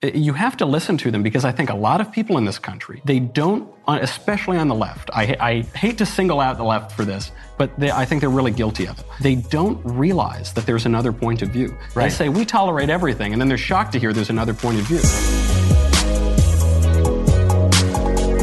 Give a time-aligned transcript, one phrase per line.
[0.00, 2.44] Uh, you have to listen to them because I think a lot of people in
[2.44, 6.56] this country, they don't, uh, especially on the left, I, I hate to single out
[6.56, 9.04] the left for this, but they, I think they're really guilty of it.
[9.20, 11.76] They don't realize that there's another point of view.
[11.96, 12.04] Right.
[12.04, 14.86] They say, we tolerate everything, and then they're shocked to hear there's another point of
[14.86, 15.00] view.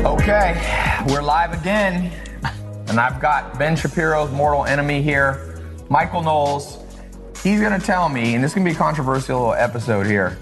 [0.06, 2.12] Okay, we're live again,
[2.90, 6.80] and I've got Ben Shapiro's mortal enemy here, Michael Knowles.
[7.42, 10.38] He's going to tell me, and this is going to be a controversial episode here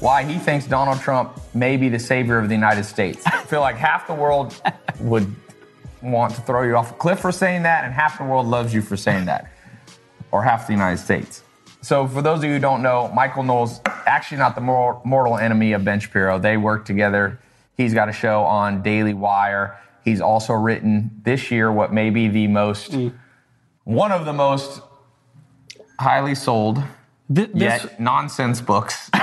[0.00, 3.22] why he thinks Donald Trump may be the savior of the United States.
[3.26, 4.60] I feel like half the world
[5.00, 5.34] would
[6.02, 8.74] want to throw you off a cliff for saying that, and half the world loves
[8.74, 9.50] you for saying that,
[10.30, 11.42] or half the United States.
[11.80, 15.72] So, for those of you who don't know, Michael Knowles, actually not the mortal enemy
[15.72, 16.38] of Ben Shapiro.
[16.38, 17.38] They work together.
[17.76, 19.78] He's got a show on Daily Wire.
[20.02, 23.12] He's also written this year what may be the most, mm.
[23.84, 24.80] one of the most
[25.98, 26.82] highly sold,
[27.34, 29.10] Th- yet nonsense books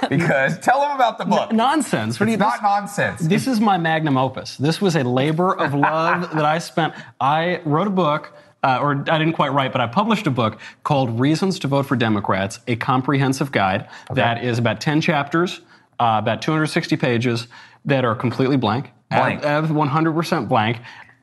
[0.08, 1.50] because tell them about the book.
[1.50, 2.18] N- nonsense.
[2.18, 3.20] What it's you, not this, nonsense.
[3.20, 4.56] This is my magnum opus.
[4.56, 6.94] This was a labor of love that I spent.
[7.20, 8.32] I wrote a book.
[8.62, 11.86] Uh, or I didn't quite write, but I published a book called Reasons to Vote
[11.86, 14.20] for Democrats, a comprehensive guide okay.
[14.20, 15.62] that is about 10 chapters,
[15.98, 17.48] uh, about 260 pages
[17.86, 18.90] that are completely blank.
[19.08, 19.42] Blank.
[19.42, 20.76] 100% blank.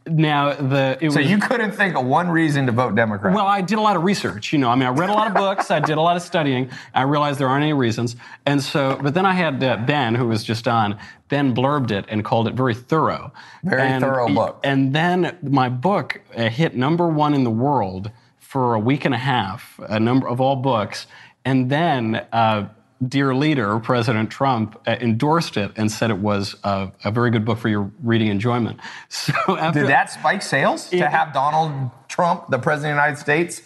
[0.09, 3.33] Now the so was, you couldn't think of one reason to vote Democrat.
[3.33, 4.53] Well, I did a lot of research.
[4.53, 5.71] You know, I mean, I read a lot of books.
[5.71, 6.69] I did a lot of studying.
[6.93, 8.99] I realized there aren't any reasons, and so.
[9.01, 10.97] But then I had uh, Ben, who was just on.
[11.29, 13.33] Ben blurbed it and called it very thorough.
[13.63, 14.59] Very and, thorough book.
[14.63, 19.13] And then my book uh, hit number one in the world for a week and
[19.13, 21.07] a half, a number of all books,
[21.45, 22.25] and then.
[22.31, 22.69] Uh,
[23.05, 27.45] dear leader, President Trump, uh, endorsed it and said it was a, a, very good
[27.45, 28.79] book for your reading enjoyment.
[29.09, 33.03] So after, did that spike sales it, to have Donald Trump, the president of the
[33.03, 33.61] United States,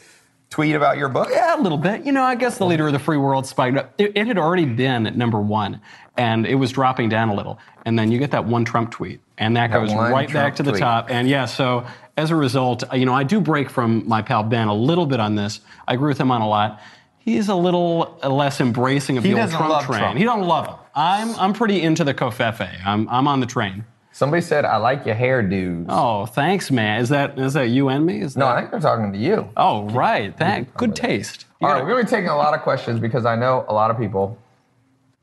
[0.49, 1.29] tweet about your book?
[1.31, 2.05] Yeah, a little bit.
[2.05, 3.93] You know, I guess the leader of the free world spiked up.
[3.97, 5.81] It, it had already been at number one,
[6.17, 7.59] and it was dropping down a little.
[7.85, 10.55] And then you get that one Trump tweet, and that, that goes right Trump back
[10.55, 10.81] to the tweet.
[10.81, 11.09] top.
[11.09, 11.85] And yeah, so
[12.17, 15.19] as a result, you know, I do break from my pal Ben a little bit
[15.19, 15.61] on this.
[15.87, 16.81] I agree with him on a lot
[17.23, 19.99] he's a little less embracing of he the old Trump train.
[19.99, 20.17] Trump.
[20.17, 20.75] He don't love him.
[20.93, 22.69] I'm I'm pretty into the covfefe.
[22.85, 23.85] I'm I'm on the train.
[24.13, 25.85] Somebody said I like your hair, dude.
[25.87, 26.99] Oh, thanks, man.
[26.99, 28.21] Is that is that you and me?
[28.21, 28.55] Is no, that...
[28.55, 29.49] I think they're talking to you.
[29.55, 30.35] Oh, right.
[30.37, 31.45] That good taste.
[31.61, 31.79] You All gotta...
[31.79, 33.97] right, we're gonna be taking a lot of questions because I know a lot of
[33.97, 34.37] people.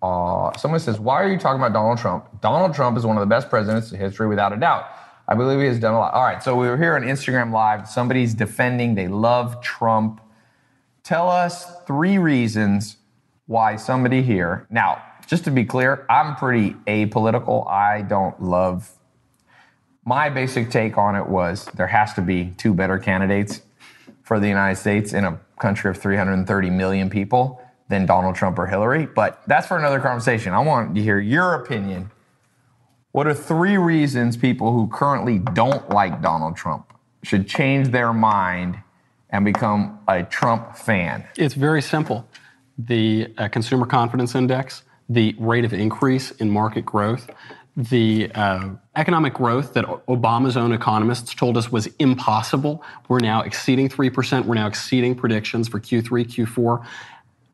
[0.00, 2.40] Uh, someone says, "Why are you talking about Donald Trump?
[2.40, 4.86] Donald Trump is one of the best presidents in history, without a doubt.
[5.26, 7.52] I believe he has done a lot." All right, so we were here on Instagram
[7.52, 7.88] Live.
[7.88, 8.94] Somebody's defending.
[8.94, 10.20] They love Trump
[11.08, 12.98] Tell us three reasons
[13.46, 14.66] why somebody here.
[14.68, 17.66] Now, just to be clear, I'm pretty apolitical.
[17.66, 18.90] I don't love.
[20.04, 23.62] My basic take on it was there has to be two better candidates
[24.22, 27.58] for the United States in a country of 330 million people
[27.88, 29.06] than Donald Trump or Hillary.
[29.06, 30.52] But that's for another conversation.
[30.52, 32.10] I want to hear your opinion.
[33.12, 36.92] What are three reasons people who currently don't like Donald Trump
[37.22, 38.82] should change their mind
[39.30, 41.26] and become a Trump fan?
[41.36, 42.28] It's very simple.
[42.78, 47.28] The uh, consumer confidence index, the rate of increase in market growth,
[47.78, 52.82] the uh, economic growth that Obama's own economists told us was impossible.
[53.08, 54.46] We're now exceeding 3%.
[54.46, 56.84] We're now exceeding predictions for Q3, Q4.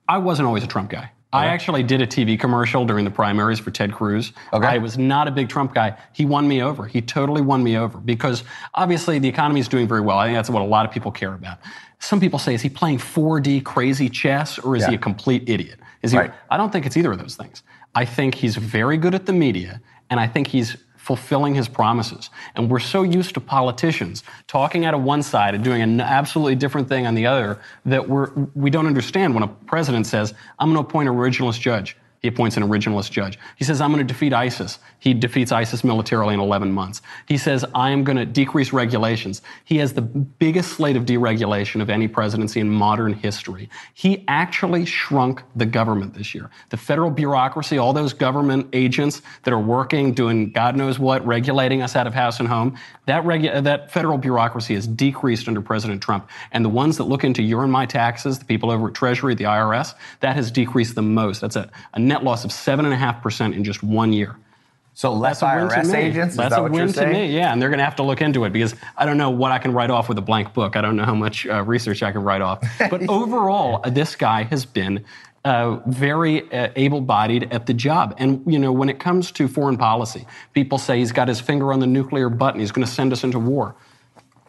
[0.08, 1.10] I wasn't always a Trump guy.
[1.34, 4.32] I actually did a TV commercial during the primaries for Ted Cruz.
[4.52, 4.66] Okay.
[4.66, 5.96] I was not a big Trump guy.
[6.12, 6.86] He won me over.
[6.86, 10.18] He totally won me over because obviously the economy is doing very well.
[10.18, 11.58] I think that's what a lot of people care about.
[11.98, 14.90] Some people say, is he playing 4D crazy chess or is yeah.
[14.90, 15.80] he a complete idiot?
[16.02, 16.18] Is he?
[16.18, 16.32] Right.
[16.50, 17.62] I don't think it's either of those things.
[17.94, 19.80] I think he's very good at the media,
[20.10, 22.30] and I think he's fulfilling his promises.
[22.54, 26.54] And we're so used to politicians talking out of one side and doing an absolutely
[26.54, 30.72] different thing on the other that we're, we don't understand when a president says, I'm
[30.72, 31.94] going to appoint a originalist judge.
[32.24, 33.38] He appoints an originalist judge.
[33.56, 34.78] He says, I'm going to defeat ISIS.
[34.98, 37.02] He defeats ISIS militarily in 11 months.
[37.28, 39.42] He says, I am going to decrease regulations.
[39.66, 43.68] He has the biggest slate of deregulation of any presidency in modern history.
[43.92, 46.48] He actually shrunk the government this year.
[46.70, 51.82] The federal bureaucracy, all those government agents that are working, doing God knows what, regulating
[51.82, 56.00] us out of house and home, that, regu- that federal bureaucracy has decreased under President
[56.02, 56.30] Trump.
[56.52, 59.34] And the ones that look into your and my taxes, the people over at Treasury,
[59.34, 61.42] the IRS, that has decreased the most.
[61.42, 64.36] That's a, a net loss of 7.5% in just one year.
[64.96, 66.36] So less IRS agents?
[66.36, 67.52] That's that a win to me, yeah.
[67.52, 69.58] And they're going to have to look into it because I don't know what I
[69.58, 70.76] can write off with a blank book.
[70.76, 72.62] I don't know how much uh, research I can write off.
[72.90, 75.04] But overall, uh, this guy has been
[75.44, 78.14] uh, very uh, able-bodied at the job.
[78.18, 81.72] And you know, when it comes to foreign policy, people say he's got his finger
[81.72, 82.60] on the nuclear button.
[82.60, 83.74] He's going to send us into war.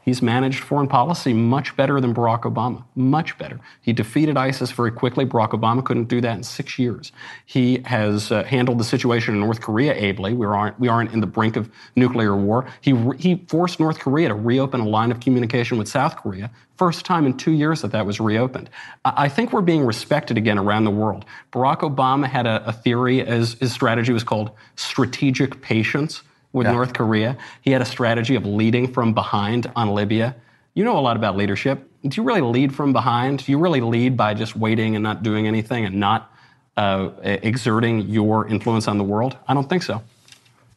[0.06, 3.60] He's managed foreign policy much better than Barack Obama, much better.
[3.82, 5.26] He defeated ISIS very quickly.
[5.26, 7.12] Barack Obama couldn't do that in six years.
[7.48, 10.34] He has uh, handled the situation in North Korea ably.
[10.34, 12.68] We aren't, we aren't in the brink of nuclear war.
[12.82, 16.52] He, re- he forced North Korea to reopen a line of communication with South Korea.
[16.78, 18.70] First time in two years that that was reopened.
[19.04, 21.26] I, think we're being respected again around the world.
[21.52, 26.22] Barack Obama had a, a theory, as his strategy was called strategic patience
[26.56, 26.72] with Yeah.
[26.72, 27.38] North Korea.
[27.62, 30.36] He had a strategy of leading from behind on Libya.
[30.74, 31.88] You know a lot about leadership.
[32.08, 33.46] Do you really lead from behind?
[33.46, 36.32] Do you really lead by just waiting and not doing anything and not
[36.78, 39.38] uh, exerting your influence on the world?
[39.48, 40.02] I don't think so.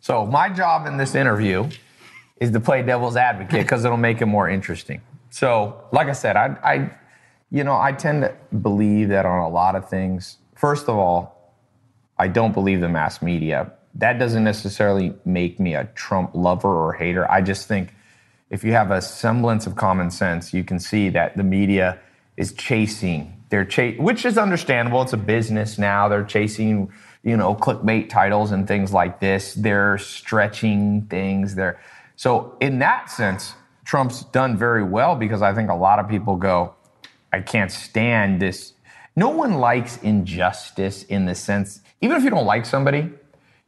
[0.01, 1.69] So my job in this interview
[2.41, 5.01] is to play devil's advocate because it'll make it more interesting.
[5.31, 6.91] So, like I said, I, I,
[7.51, 10.39] you know, I tend to believe that on a lot of things.
[10.57, 11.55] First of all,
[12.19, 13.73] I don't believe the mass media.
[13.99, 17.31] That doesn't necessarily make me a Trump lover or hater.
[17.31, 17.95] I just think
[18.49, 21.99] if you have a semblance of common sense, you can see that the media
[22.37, 23.35] is chasing.
[23.51, 23.65] They're
[23.99, 25.03] which is understandable.
[25.03, 26.09] It's a business now.
[26.09, 26.93] They're chasing,
[27.23, 29.55] you know, clickbait titles and things like this.
[29.55, 31.55] They're stretching things.
[31.55, 31.81] They're
[32.17, 33.55] so in that sense,
[33.85, 36.75] Trump's done very well because I think a lot of people go,
[37.33, 38.75] I can't stand this.
[39.17, 43.11] No one likes injustice in the sense, even if you don't like somebody,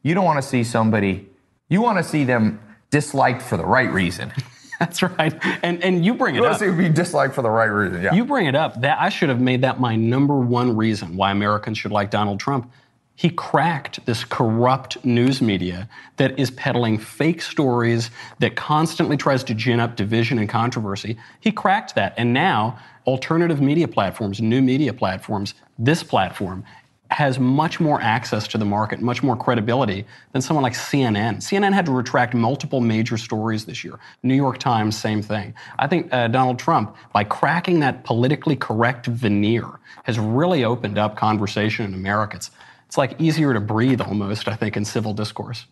[0.02, 1.28] you don't want to see somebody,
[1.68, 2.60] you want to see them
[2.90, 4.32] disliked for the right reason.
[4.80, 5.38] That's right.
[5.62, 6.58] And and you bring it You want up.
[6.60, 8.02] to see them be disliked for the right reason.
[8.02, 8.14] Yeah.
[8.14, 8.80] You bring it up.
[8.80, 12.40] That I should have made that my number one reason why Americans should like Donald
[12.40, 12.70] Trump.
[13.14, 15.86] He cracked this corrupt news media
[16.16, 21.18] that is peddling fake stories that constantly tries to gin up division and controversy.
[21.40, 22.14] He cracked that.
[22.16, 26.64] And now alternative media platforms, new media platforms, this platform
[27.10, 31.36] has much more access to the market, much more credibility than someone like CNN.
[31.38, 33.98] CNN had to retract multiple major stories this year.
[34.22, 35.52] New York Times, same thing.
[35.78, 41.16] I think uh, Donald Trump, by cracking that politically correct veneer, has really opened up
[41.16, 42.36] conversation in America.
[42.36, 42.50] It's,
[42.86, 45.66] it's like easier to breathe almost, I think, in civil discourse.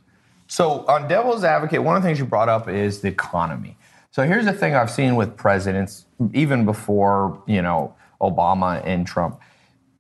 [0.49, 3.77] So on Devil's Advocate, one of the things you brought up is the economy.
[4.11, 9.41] So here's the thing I've seen with presidents, even before you know Obama and Trump.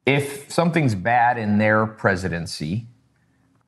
[0.08, 2.86] If something's bad in their presidency,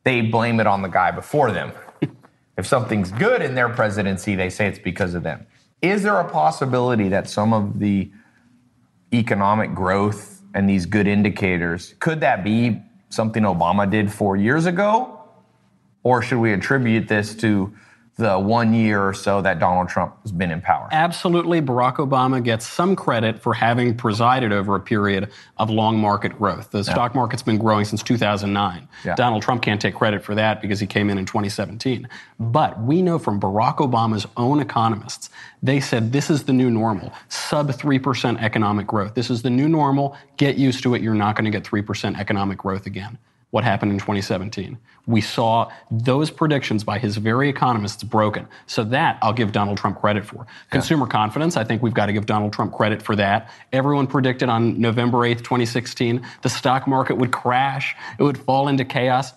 [0.04, 1.70] they blame it on the guy before them.
[2.56, 5.46] if something's good in their presidency, they say it's because of them.
[5.82, 8.10] Is there a possibility that some of the
[9.12, 15.20] economic growth and these good indicators could that be something Obama did four years ago?
[16.04, 17.74] Or should we attribute this to
[18.16, 20.88] the one year or so that Donald Trump has been in power?
[20.92, 26.36] Absolutely, Barack Obama gets some credit for having presided over a period of long market
[26.38, 26.70] growth.
[26.70, 28.88] The stock market's been growing since 2009.
[29.04, 29.14] Yeah.
[29.14, 32.08] Donald Trump can't take credit for that because he came in in 2017.
[32.38, 35.30] But we know from Barack Obama's own economists,
[35.62, 39.14] they said this is the new normal sub 3% economic growth.
[39.14, 40.16] This is the new normal.
[40.36, 41.02] Get used to it.
[41.02, 43.18] You're not going to get 3% economic growth again
[43.50, 44.78] what happened in 2017.
[45.06, 48.46] We saw those predictions by his very economists broken.
[48.66, 50.46] So that I'll give Donald Trump credit for.
[50.70, 53.50] Consumer confidence, I think we've got to give Donald Trump credit for that.
[53.72, 58.84] Everyone predicted on November 8th, 2016, the stock market would crash, it would fall into
[58.84, 59.32] chaos.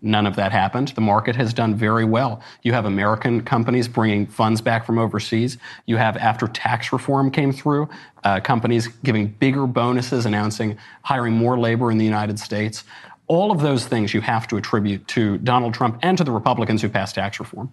[0.00, 0.88] None of that happened.
[0.88, 2.40] The market has done very well.
[2.62, 5.58] You have American companies bringing funds back from overseas.
[5.86, 7.88] You have, after tax reform came through,
[8.22, 12.84] uh, companies giving bigger bonuses, announcing hiring more labor in the United States.
[13.28, 16.82] All of those things you have to attribute to Donald Trump and to the Republicans
[16.82, 17.72] who passed tax reform.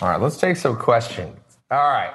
[0.00, 1.36] All right, let's take some questions.
[1.70, 2.14] All right.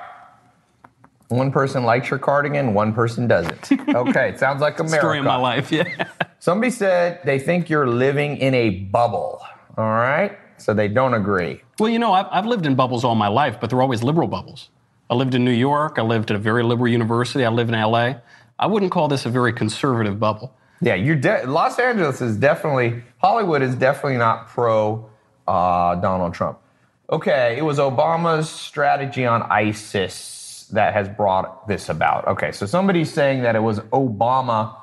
[1.29, 3.71] One person likes your cardigan, one person doesn't.
[3.95, 4.99] Okay, it sounds like America.
[4.99, 6.05] Story of my life, yeah.
[6.39, 9.41] Somebody said they think you're living in a bubble.
[9.77, 11.61] All right, so they don't agree.
[11.79, 14.27] Well, you know, I've, I've lived in bubbles all my life, but they're always liberal
[14.27, 14.69] bubbles.
[15.09, 15.97] I lived in New York.
[15.97, 17.45] I lived at a very liberal university.
[17.45, 18.15] I live in LA.
[18.59, 20.53] I wouldn't call this a very conservative bubble.
[20.81, 25.09] Yeah, you're de- Los Angeles is definitely Hollywood is definitely not pro
[25.47, 26.59] uh, Donald Trump.
[27.09, 32.27] Okay, it was Obama's strategy on ISIS that has brought this about.
[32.27, 34.75] Okay, so somebody's saying that it was Obama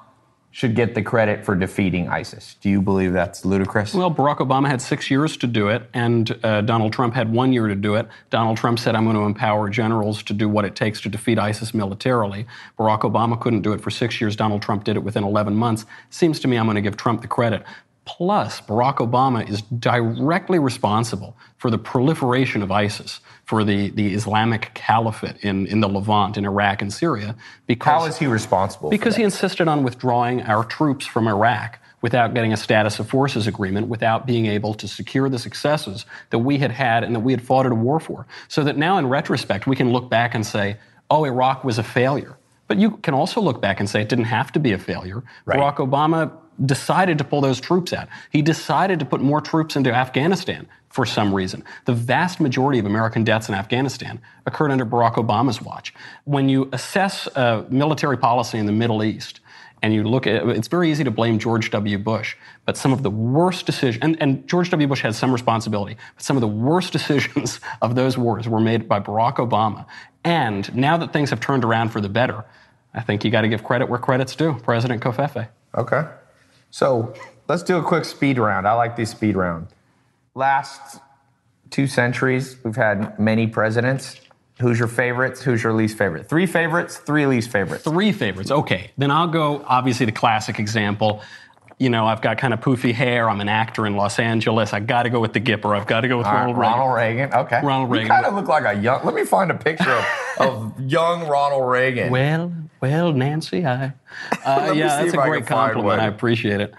[0.55, 2.55] should get the credit for defeating ISIS.
[2.61, 3.93] Do you believe that's ludicrous?
[3.93, 7.53] Well, Barack Obama had six years to do it, and uh, Donald Trump had one
[7.53, 8.07] year to do it.
[8.31, 11.41] Donald Trump said, I'm going to empower generals to do what it takes to defeat
[11.41, 12.47] ISIS militarily.
[12.79, 14.37] Barack Obama couldn't do it for six years.
[14.37, 15.87] Donald Trump did it within 11 months.
[16.11, 17.65] Seems to me I'm going to give Trump the credit.
[18.05, 24.73] Plus, Barack Obama is directly responsible for the proliferation of ISIS, for the, the Islamic
[24.75, 27.35] caliphate in, in the Levant, in Iraq, and Syria.
[27.67, 28.91] Because How is he responsible?
[28.91, 33.47] because he insisted on withdrawing our troops from Iraq without getting a status of forces
[33.47, 37.33] agreement, without being able to secure the successes that we had had and that we
[37.33, 38.27] had fought at a war for.
[38.49, 40.77] So that now, in retrospect, we can look back and say,
[41.11, 42.37] oh, Iraq was a failure.
[42.67, 45.23] But you can also look back and say it didn't have to be a failure.
[45.45, 45.59] Right.
[45.59, 46.33] Barack Obama
[46.65, 48.09] decided to pull those troops out.
[48.31, 51.65] He decided to put more troops into Afghanistan for some reason.
[51.87, 55.93] The vast majority of American deaths in Afghanistan occurred under Barack Obama's watch.
[56.25, 59.41] When you assess uh, military policy in the Middle East,
[59.83, 61.99] and you look at it's very easy to blame George W.
[61.99, 64.89] Bush, but some of the worst decisions, and, and George W.
[64.89, 68.89] Bush had some responsibility, but some of the worst decisions of those wars were made
[68.89, 69.85] by Barack Obama.
[70.25, 72.45] And now that things have turned around for the better,
[72.95, 74.55] I think you got to give credit where credit's due.
[74.61, 75.49] President Covfefe.
[75.77, 76.05] Okay.
[76.71, 77.15] So
[77.49, 78.67] let's do a quick speed round.
[78.67, 79.71] I like these speed rounds.
[80.35, 81.01] Last
[81.71, 84.21] two centuries, we've had many presidents.
[84.61, 85.43] Who's your favorites?
[85.43, 86.29] Who's your least favorite?
[86.29, 87.85] Three favorites, three least favorites.
[87.85, 88.51] Three favorites.
[88.51, 88.93] Okay.
[88.97, 91.23] Then I'll go, obviously, the classic example.
[91.85, 93.29] You know, I've got kind of poofy hair.
[93.29, 94.73] I'm an actor in Los Angeles.
[94.73, 95.79] I got to go with the Gipper.
[95.79, 96.79] I've got to go with All right, Ronald Reagan.
[96.79, 97.35] Ronald Reagan.
[97.35, 97.61] Okay.
[97.63, 98.07] Ronald Reagan.
[98.07, 99.05] You kind of look like a young.
[99.05, 100.05] Let me find a picture of,
[100.41, 102.11] of young Ronald Reagan.
[102.11, 102.51] Well,
[102.81, 103.93] well, Nancy, I.
[104.47, 106.01] Uh, yeah, that's a great compliment.
[106.01, 106.73] I appreciate it.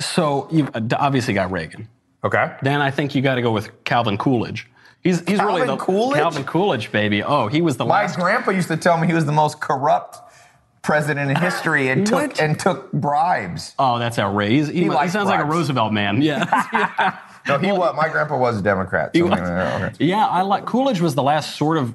[0.00, 1.88] So you've uh, obviously got Reagan.
[2.22, 2.56] okay.
[2.60, 4.68] Then I think you got to go with Calvin Coolidge.
[5.02, 6.18] He's, he's really the Coolidge?
[6.18, 7.22] Calvin Coolidge, baby.
[7.22, 8.16] Oh, he was the My last.
[8.18, 10.18] grandpa used to tell me he was the most corrupt
[10.86, 12.40] president in history and took What?
[12.40, 13.74] and took bribes.
[13.78, 14.68] Oh, that's outrageous.
[14.68, 15.44] He, he liked sounds like a.
[15.44, 16.22] Roosevelt man.
[16.22, 17.18] Yeah.
[17.48, 17.94] No, he was.
[17.96, 19.12] My grandpa was a Democrat.
[19.14, 19.38] so- was.
[19.38, 19.92] okay.
[20.00, 21.94] Yeah, I like Coolidge was the last sort of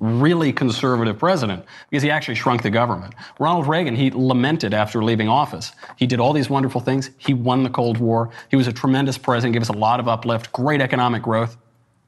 [0.00, 3.14] really conservative president because he actually shrunk the government.
[3.38, 5.70] Ronald Reagan, he lamented after leaving office.
[5.96, 7.10] He did all these wonderful things.
[7.18, 8.30] He won the Cold War.
[8.50, 11.56] He was a tremendous president, gave us a lot of uplift, great economic growth.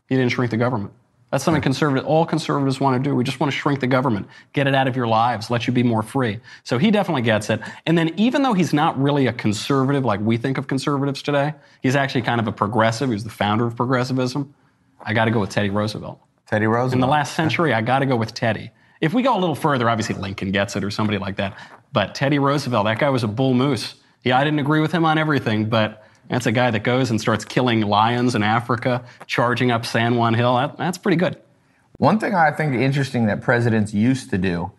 [0.09, 0.93] He didn't shrink the government.
[1.33, 3.17] That's something conservative, all conservatives want to do.
[3.17, 5.73] We just want to shrink the government, get it out of your lives, let you
[5.73, 6.41] be more free.
[6.63, 7.63] So he definitely gets it.
[7.87, 11.55] And then even though he's not really a conservative like we think of conservatives today,
[11.81, 13.09] he's actually kind of a progressive.
[13.09, 14.55] He was the founder of progressivism.
[15.01, 16.21] I got to go with Teddy Roosevelt.
[16.47, 16.97] Teddy Roosevelt.
[16.97, 18.71] In the last century, I got to go with Teddy.
[19.01, 21.57] If we go a little further, obviously Lincoln gets it or somebody like that.
[21.95, 23.95] But Teddy Roosevelt, that guy was a bull moose.
[24.23, 27.21] Yeah, I didn't agree with him on everything, but that's a guy that goes and
[27.21, 30.55] starts killing lions in Africa, charging up San Juan Hill.
[30.57, 31.37] That, that's pretty good.
[31.99, 34.73] One thing I think interesting that presidents used to do,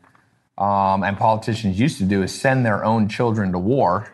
[0.57, 4.11] um, and politicians used to do, is send their own children to war.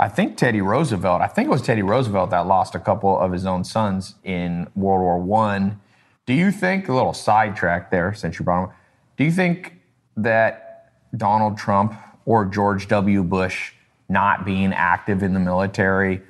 [0.00, 1.22] I think Teddy Roosevelt.
[1.22, 4.66] I think it was Teddy Roosevelt that lost a couple of his own sons in
[4.74, 5.80] World War One.
[6.26, 8.70] Do you think a little sidetrack there, since you brought him?
[9.16, 9.76] Do you think
[10.16, 13.22] that Donald Trump or George W.
[13.22, 13.74] Bush
[14.08, 16.20] not being active in the military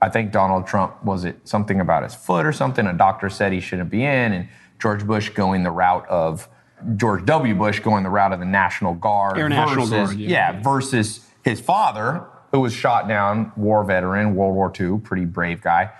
[0.00, 2.86] I think Donald Trump was it something about his foot or something.
[2.86, 6.48] A doctor said he shouldn't be in, and George Bush going the route of
[6.96, 7.54] George W.
[7.54, 9.38] Bush going the route of the National Guard.
[9.38, 10.52] Air National versus, Guard, yeah.
[10.52, 15.60] yeah, versus his father, who was shot down, war veteran, World War II, pretty brave
[15.60, 15.90] guy.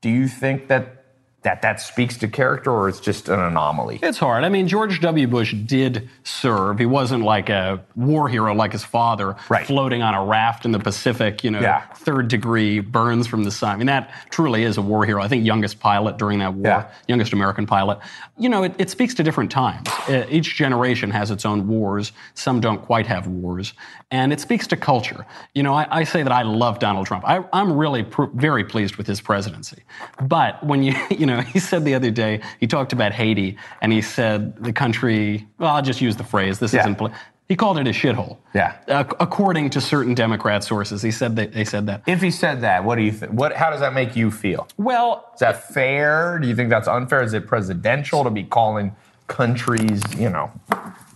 [0.00, 0.99] Do you think that
[1.42, 3.98] that that speaks to character, or it's just an anomaly?
[4.02, 4.44] It's hard.
[4.44, 5.26] I mean, George W.
[5.26, 6.78] Bush did serve.
[6.78, 9.66] He wasn't like a war hero like his father, Right.
[9.66, 11.80] floating on a raft in the Pacific, you know, Yeah.
[11.96, 13.70] third degree burns from the sun.
[13.74, 15.22] I mean, that truly is a war hero.
[15.22, 16.84] I think youngest pilot during that war, Yeah.
[17.08, 17.98] youngest American pilot.
[18.36, 19.88] You know, it, it speaks to different times.
[20.28, 22.12] Each generation has its own wars.
[22.34, 23.72] Some don't quite have wars.
[24.12, 25.24] And it speaks to culture.
[25.54, 27.24] You know, I, I say that I love Donald Trump.
[27.28, 29.84] I, I'm really pr- very pleased with his presidency.
[30.20, 33.92] But when you, you know, he said the other day, he talked about Haiti and
[33.92, 36.80] he said the country, well, I'll just use the phrase, this Yeah.
[36.80, 37.12] isn't, poli-
[37.48, 38.36] he called it a shithole.
[38.54, 38.76] Yeah.
[38.88, 42.02] Uh, according to certain Democrat sources, he said that they said that.
[42.06, 43.32] If he said that, what do you think?
[43.32, 43.54] What?
[43.54, 44.68] How does that make you feel?
[44.76, 46.38] Well, Is that fair?
[46.40, 47.22] Do you think that's unfair?
[47.22, 48.94] Is it presidential to be calling
[49.26, 50.52] countries, you know,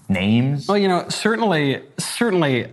[0.09, 0.67] names?
[0.69, 2.73] Well, you know, certainly, certainly,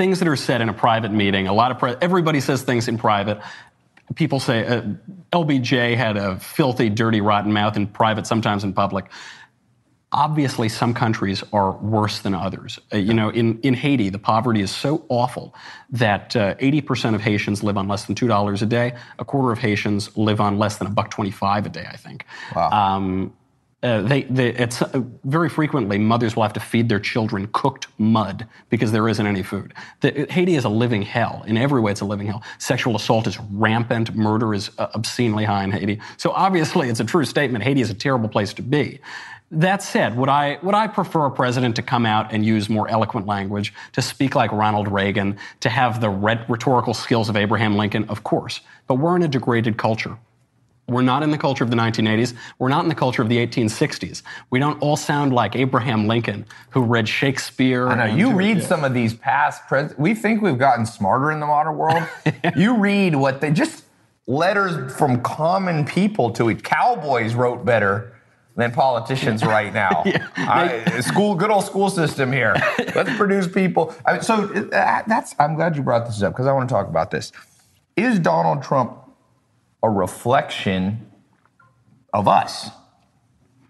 [0.00, 1.46] things that are said in a private meeting.
[1.46, 3.38] A lot of pre- everybody says things in private.
[4.14, 4.82] People say uh,
[5.30, 9.10] LBJ had a filthy, dirty, rotten mouth in private, sometimes in public.
[10.10, 12.78] Obviously, some countries are worse than others.
[12.90, 15.54] Uh, you know, in, in Haiti, the poverty is so awful
[15.90, 18.94] that uh, 80% of Haitians live on less than $2 a day.
[19.18, 22.24] A quarter of Haitians live on less than a buck 25 a day, I think.
[22.56, 22.70] Wow.
[22.70, 23.34] Um,
[23.82, 27.86] uh, they, they, it's uh, very frequently mothers will have to feed their children cooked
[27.98, 29.72] mud because there isn't any food.
[30.00, 31.42] The, Haiti is a living hell.
[31.46, 32.42] In every way, it's a living hell.
[32.58, 34.14] Sexual assault is rampant.
[34.14, 35.98] Murder is uh, obscenely high in Haiti.
[36.18, 37.64] So obviously, it's a true statement.
[37.64, 39.00] Haiti is a terrible place to be.
[39.50, 42.88] That said, would I, would I prefer a president to come out and use more
[42.88, 48.04] eloquent language, to speak like Ronald Reagan, to have the rhetorical skills of Abraham Lincoln?
[48.08, 48.60] Of course.
[48.86, 50.18] But we're in a degraded culture.
[50.90, 52.34] We're not in the culture of the 1980s.
[52.58, 54.22] We're not in the culture of the 1860s.
[54.50, 57.88] We don't all sound like Abraham Lincoln, who read Shakespeare.
[57.88, 59.96] I know you read some of these past pres.
[59.96, 62.02] We think we've gotten smarter in the modern world.
[62.56, 63.84] you read what they just
[64.26, 66.62] letters from common people to it.
[66.62, 68.16] Cowboys wrote better
[68.56, 70.02] than politicians right now.
[70.36, 72.54] I- school, good old school system here.
[72.94, 73.94] Let's produce people.
[74.04, 75.34] I mean, so uh, that's.
[75.38, 77.32] I'm glad you brought this up because I want to talk about this.
[77.96, 78.99] Is Donald Trump
[79.82, 81.10] a reflection
[82.12, 82.70] of us?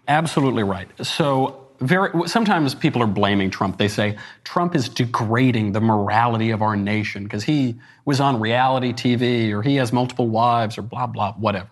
[0.07, 0.89] Absolutely right.
[1.05, 3.77] So very sometimes people are blaming Trump.
[3.77, 7.75] They say Trump is degrading the morality of our nation because he
[8.05, 11.69] was on reality TV or he has multiple wives or blah blah whatever.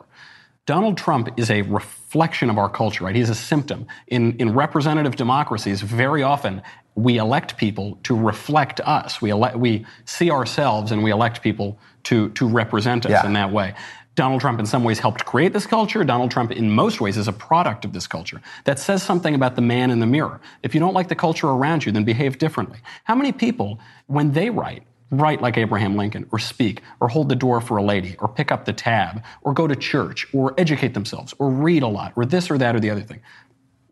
[0.66, 3.16] Donald Trump is a reflection of our culture, right?
[3.16, 3.88] He's a symptom.
[4.08, 6.62] In in representative democracies, very often
[6.96, 9.22] we elect people to reflect us.
[9.22, 13.26] We elect, we see ourselves and we elect people to to represent us Yeah.
[13.26, 13.74] in that way.
[14.20, 16.04] Donald Trump, in some ways, helped create this culture.
[16.04, 18.42] Donald Trump, in most ways, is a product of this culture.
[18.66, 20.42] That says something about the man in the mirror.
[20.62, 22.80] If you don't like the culture around you, then behave differently.
[23.06, 27.36] How many people, when they write, write like Abraham Lincoln, or speak, or hold the
[27.38, 30.94] door for a lady, or pick up the tab, or go to church, or educate
[30.94, 33.22] themselves, or read a lot, or this or that or the other thing?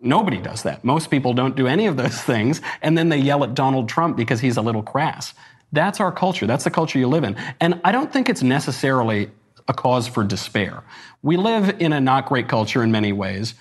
[0.01, 0.83] Nobody does that.
[0.83, 4.17] Most people don't do any of those things, and then they yell at Donald Trump
[4.17, 5.33] because he's a little crass.
[5.71, 6.47] That's our culture.
[6.47, 7.37] That's the culture you live in.
[7.61, 9.31] And I don't think it's necessarily
[9.67, 10.83] a cause for despair.
[11.21, 13.55] We live in a not great culture in many ways,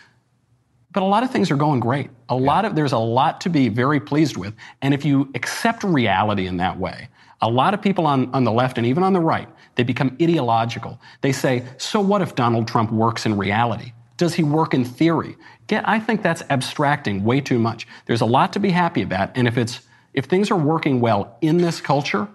[0.92, 2.10] but a lot of things are going great.
[2.28, 4.54] A lot of there's a lot to be very pleased with.
[4.80, 7.08] And if you accept reality in that way,
[7.40, 10.16] a lot of people on, on the left and even on the right, they become
[10.20, 10.98] ideological.
[11.20, 13.92] They say, so what if Donald Trump works in reality?
[14.16, 15.36] Does he work in theory?
[15.66, 17.86] Get, I think that's abstracting way too much.
[18.06, 19.80] There's a lot to be happy about, and if it's
[20.14, 22.26] if things are working well in this culture,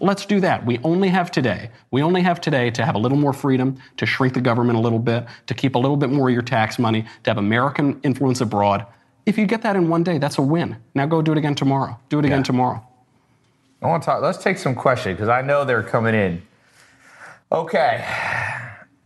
[0.00, 0.64] let's do that.
[0.66, 1.70] We only have today.
[1.90, 4.82] We only have today to have a little more freedom, to shrink the government a
[4.82, 8.00] little bit, to keep a little bit more of your tax money, to have American
[8.02, 8.86] influence abroad.
[9.26, 10.76] If you get that in one day, that's a win.
[10.94, 11.98] Now go do it again tomorrow.
[12.08, 12.44] Do it again Yeah.
[12.44, 12.84] tomorrow.
[13.82, 14.22] I want to talk.
[14.22, 16.42] Let's take some questions because I know they're coming in.
[17.52, 18.04] Okay.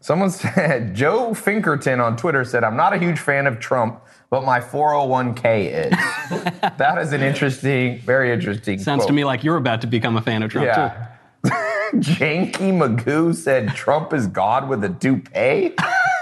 [0.00, 4.00] Someone said, Joe Finkerton on Twitter said, I'm not a huge fan of Trump,
[4.32, 5.90] but my 401k is.
[6.78, 8.78] that is an interesting, very interesting.
[8.78, 9.08] Sounds quote.
[9.08, 11.08] to me like you're about to become a fan of Trump Yeah.
[11.96, 15.74] Janky Magoo said, Trump is God with a toupee.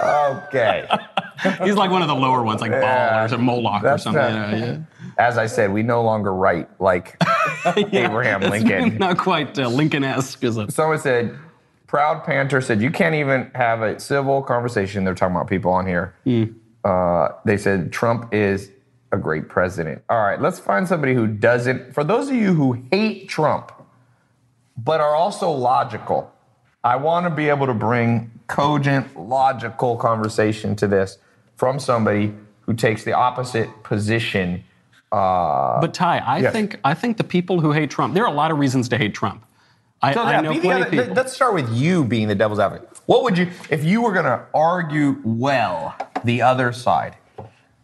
[0.03, 0.85] Okay.
[1.63, 3.27] He's like one of the lower ones, like Yeah.
[3.27, 4.21] Ballers or Moloch or something.
[4.21, 4.77] not- yeah.
[5.17, 7.15] As I said, we no longer write like
[7.65, 8.97] Abraham It's Lincoln.
[8.97, 10.73] not quite uh, Lincoln-esque, is it?
[10.73, 11.37] Someone said,
[11.87, 15.05] Proud Panther said, you can't even have a civil conversation.
[15.05, 16.13] They're talking about people on here.
[16.83, 18.71] Uh, they said, Trump is
[19.11, 20.03] a great president.
[20.09, 21.93] All right, let's find somebody who doesn't.
[21.93, 23.71] For those of you who hate Trump,
[24.77, 26.31] but are also logical,
[26.83, 31.17] I want to be able to bring cogent, logical conversation to this
[31.55, 34.63] from somebody who takes the opposite position.
[35.11, 36.53] Uh, But Ty, I yes.
[36.53, 38.97] think I think the people who hate Trump, there are a lot of reasons to
[38.97, 39.45] hate Trump.
[40.01, 41.13] I, So I yeah, know be the plenty other- people.
[41.13, 42.89] let's start with you being the devil's advocate.
[43.05, 47.15] What would you, if you were going to argue well the other side?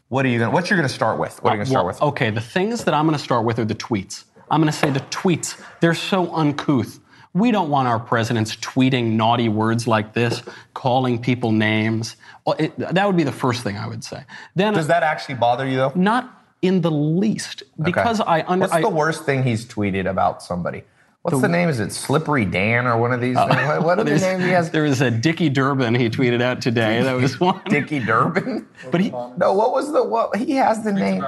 [0.10, 0.50] What are you going?
[0.50, 1.42] to What you're going to start with?
[1.44, 2.02] What are you going to uh, start Well, with?
[2.14, 4.24] Okay, the things that I'm going to start with are the tweets.
[4.50, 5.62] I'm going to say the tweets.
[5.82, 7.00] They're so uncouth.
[7.34, 10.42] We don't want our presidents tweeting naughty words like this,
[10.74, 12.16] calling people names.
[12.46, 14.24] Well, it- that would be the first thing I would say.
[14.56, 15.92] Then, Does that actually bother you though?
[15.94, 18.64] not in the least, because I under.
[18.64, 20.84] What's I, the worst thing he's tweeted about somebody?
[21.28, 21.68] What's the, name?
[21.68, 23.36] Is it Slippery Dan or one of these?
[23.38, 23.68] Oh, things?
[23.68, 24.72] What, what are the names he has?
[24.72, 27.04] There was a Dickie Durbin he tweeted out today.
[27.04, 27.62] That was one.
[27.66, 28.66] Dickie Durbin.
[28.92, 30.38] But he, No, what was the what?
[30.38, 31.26] He has the name.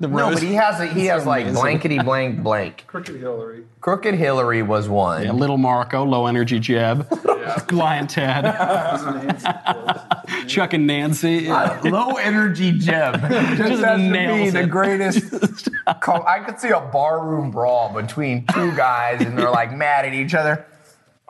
[0.00, 0.30] About Rosie O'Donnell.
[0.30, 1.60] the No, but he has a, he has like amazing.
[1.60, 2.84] blankety blank blank.
[2.88, 3.64] Crooked Hillary.
[3.80, 5.22] Crooked Hillary was one.
[5.24, 7.06] Yeah, little Marco, low energy Jeb,
[7.72, 8.44] Lyin' Ted,
[10.48, 11.48] Chuck and Nancy.
[11.48, 13.20] Low energy Jeb.
[13.20, 15.68] Just, Just has to be nails the greatest.
[16.00, 20.14] co- I could see a barroom brawl between two guys and they're like mad at
[20.14, 20.66] each other.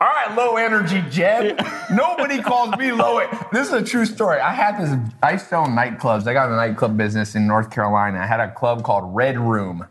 [0.01, 1.61] All right, low energy Jeb.
[1.91, 3.21] Nobody calls me low.
[3.53, 4.39] This is a true story.
[4.39, 4.97] I had this.
[5.21, 6.25] I used to own nightclubs.
[6.25, 8.17] I got in the nightclub business in North Carolina.
[8.17, 9.85] I had a club called Red Room.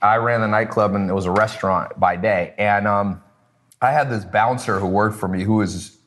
[0.00, 2.54] I ran the nightclub and it was a restaurant by day.
[2.56, 3.22] And um,
[3.82, 5.98] I had this bouncer who worked for me who was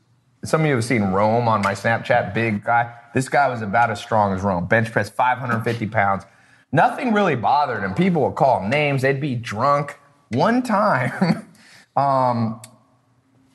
[0.44, 2.96] some of you have seen Rome on my Snapchat, big guy.
[3.14, 4.66] This guy was about as strong as Rome.
[4.66, 6.24] Bench press 550 pounds.
[6.72, 7.94] Nothing really bothered him.
[7.94, 9.04] People would call him names.
[9.04, 10.00] They'd be drunk.
[10.30, 11.48] One time,
[11.96, 12.60] um,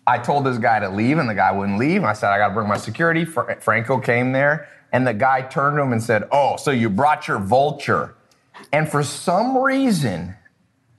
[0.06, 2.04] I told this guy to leave, and the guy wouldn't leave.
[2.04, 3.24] I said, I got to bring my security.
[3.24, 6.88] Fra- Franco came there, and the guy turned to him and said, Oh, so you
[6.90, 8.14] brought your vulture.
[8.72, 10.34] And for some reason,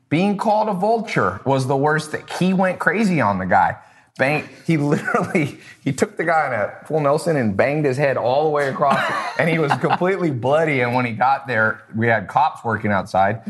[0.09, 2.25] being called a vulture was the worst thing.
[2.37, 3.77] He went crazy on the guy.
[4.17, 8.17] Bang, he literally he took the guy in a full Nelson and banged his head
[8.17, 8.99] all the way across,
[9.39, 10.81] and he was completely bloody.
[10.81, 13.41] And when he got there, we had cops working outside,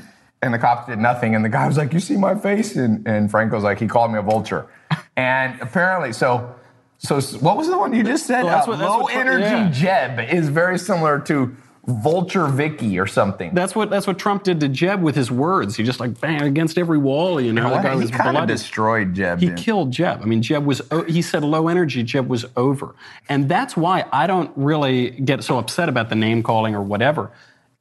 [0.42, 1.36] and the cops did nothing.
[1.36, 4.12] And the guy was like, "You see my face?" And, and Franco's like, "He called
[4.12, 4.68] me a vulture."
[5.18, 6.56] And apparently, so
[7.04, 8.44] So what was the one you just said?
[8.44, 9.70] Well, that's Uh, what- that's low what energy yeah.
[9.72, 11.56] Jeb is very similar to
[11.88, 13.56] Vulture Vicky or something.
[13.56, 15.76] That's what that's what Trump did to Jeb with his words.
[15.76, 17.42] He just like bang against every wall.
[17.42, 19.40] You know, the guy he was kind of destroyed Jeb.
[19.40, 20.22] He didn't killed Jeb.
[20.22, 22.94] I mean, Jeb was, he said low energy, Jeb was over.
[23.28, 27.32] And that's why I don't really get so upset about the name calling or whatever.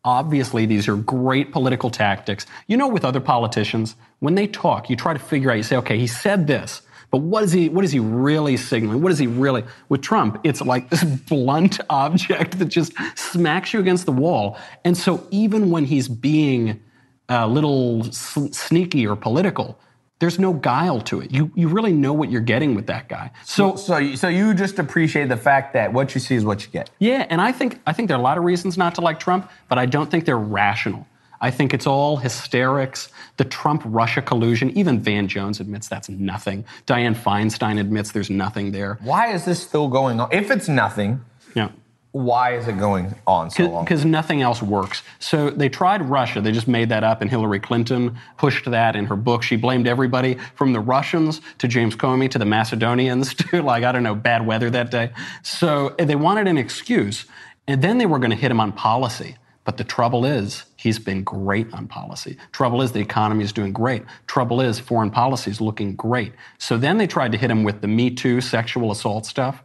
[0.02, 2.46] Obviously, these are great political tactics.
[2.68, 5.76] You know, with other politicians, when they talk, you try to figure out, you say,
[5.76, 9.02] okay, he said this, but what is he, what is he really signaling?
[9.02, 13.80] What is he really, with Trump, it's like this blunt object that just smacks you
[13.80, 14.56] against the wall.
[14.84, 16.80] And so even when he's being
[17.28, 19.78] a little s- sneaky or political,
[20.20, 21.30] there's no guile to it.
[21.30, 23.30] You you really know what you're getting with that guy.
[23.44, 26.62] So So, you- so you just appreciate the fact that what you see is what
[26.64, 26.90] you get.
[26.98, 29.18] yeah, and I think I think there are a lot of reasons not to like
[29.18, 31.06] Trump, but I don't think they're rational.
[31.40, 33.08] I think it's all hysterics.
[33.38, 36.64] The Trump Russia collusion, even Van Jones admits that's nothing.
[36.86, 38.98] Dianne Feinstein admits there's nothing there.
[39.02, 40.28] Why is this still going on?
[40.32, 41.22] If it's nothing,
[41.54, 41.68] Yeah.
[42.12, 43.84] why is it going on so long?
[43.84, 45.02] Because nothing else works.
[45.18, 46.40] So they tried Russia.
[46.42, 49.42] They just made that up, and Hillary Clinton pushed that in her book.
[49.42, 53.92] She blamed everybody from the Russians to James Comey to the Macedonians to, like, I
[53.92, 55.10] don't know, bad weather that day.
[55.42, 57.24] So they wanted an excuse.
[57.68, 59.36] And then they were going to hit him on policy.
[59.64, 62.36] But the trouble is, he's been great on policy.
[62.52, 64.02] Trouble is, the economy is doing great.
[64.26, 66.32] Trouble is, foreign policy is looking great.
[66.58, 69.62] So then they tried to hit him with the Me Too sexual assault stuff.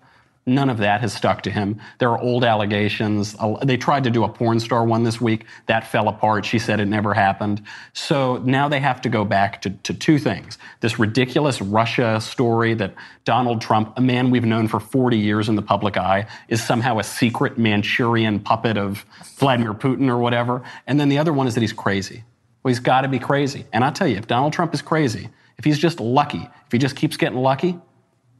[0.47, 1.81] None of that has stuck to him.
[1.97, 3.36] There are old allegations.
[3.63, 5.45] They tried to do a porn star one this week.
[5.65, 6.45] That fell apart.
[6.45, 7.63] She said it never happened.
[7.93, 10.60] So now they have to go back to, to two things.
[10.81, 15.55] This ridiculous Russia story that Donald Trump, a man we've known for 40 years in
[15.55, 19.03] the public eye, is somehow a secret Manchurian puppet of
[19.38, 20.62] Vladimir Putin or whatever.
[20.86, 22.23] And then the other one is that he's crazy.
[22.62, 23.65] Well, he's got to be crazy.
[23.73, 26.77] And I tell you, if Donald Trump is crazy, if he's just lucky, if he
[26.77, 27.79] just keeps getting lucky,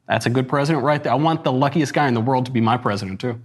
[0.08, 1.12] that's a good president right there.
[1.12, 3.40] I want the luckiest guy in the world to be my president, too.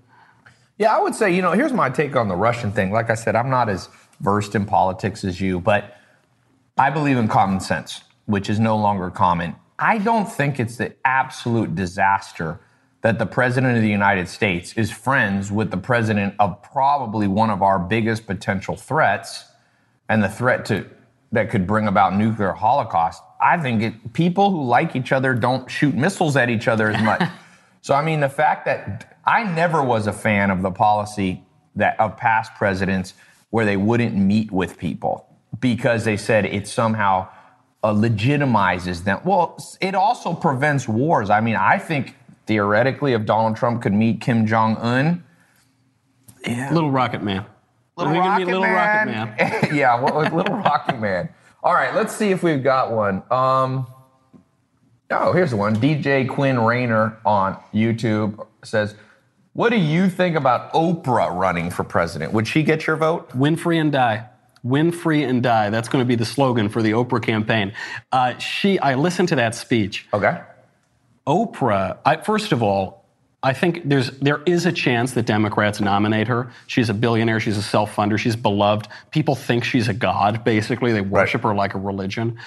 [0.79, 2.91] Yeah, I would say, you know, here's my take on the Russian thing.
[2.91, 3.89] Like I said, I'm not as
[4.21, 5.97] versed in politics as you, but
[6.79, 9.57] I believe in common sense, which is no longer common.
[9.79, 12.61] I don't think it's the absolute disaster
[13.03, 17.49] that the president of the United States is friends with the president of probably one
[17.51, 19.47] of our biggest potential threats
[20.09, 20.87] and the threat to
[21.33, 23.23] that could bring about nuclear holocaust.
[23.41, 27.03] I think it, people who like each other don't shoot missiles at each other as
[27.05, 27.29] much.
[27.81, 31.45] so I mean, the fact that I never was a fan of the policy
[31.77, 33.15] that of past presidents
[33.51, 35.27] where they wouldn't meet with people
[35.61, 37.29] because they said it somehow
[37.83, 39.21] uh, legitimizes them.
[39.25, 41.31] Well, it also prevents wars.
[41.31, 42.15] I mean, I think
[42.47, 45.25] theoretically, if Donald Trump could meet Kim Jong Un,
[46.47, 46.73] yeah.
[46.73, 47.45] Little Rocket Man.
[47.97, 49.09] Little I think Rocket Little Man.
[49.09, 49.69] Rocket Man.
[49.75, 51.29] yeah, what Little Rocket Man?
[51.63, 53.23] All right, let's see if we've got one.
[53.31, 53.87] Um,
[55.11, 55.77] oh, here's the one.
[55.77, 58.95] DJ Quinn Rayner on YouTube says,
[59.53, 62.33] "What do you think about Oprah running for president?
[62.33, 64.27] Would she get your vote?" Win free and die.
[64.63, 65.69] Win free and die.
[65.69, 67.73] That's going to be the slogan for the Oprah campaign.
[68.11, 70.07] Uh, she, I listened to that speech.
[70.15, 70.41] Okay.
[71.27, 73.00] Oprah, I, first of all,
[73.43, 76.53] I think there's there is a chance that Democrats nominate her.
[76.67, 77.41] She's a billionaire.
[77.41, 78.19] She's a self-funder.
[78.19, 78.89] She's beloved.
[79.11, 80.45] People think she's a god.
[80.45, 82.39] Basically, they worship her like a religion.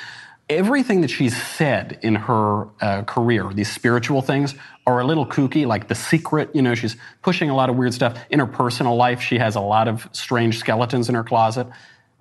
[0.50, 4.54] Everything that she's said in her uh, career, these spiritual things,
[4.86, 5.66] are a little kooky.
[5.66, 8.20] Like The Secret, you know, she's pushing a lot of weird stuff.
[8.30, 11.66] In her personal life, she has a lot of strange skeletons in her closet.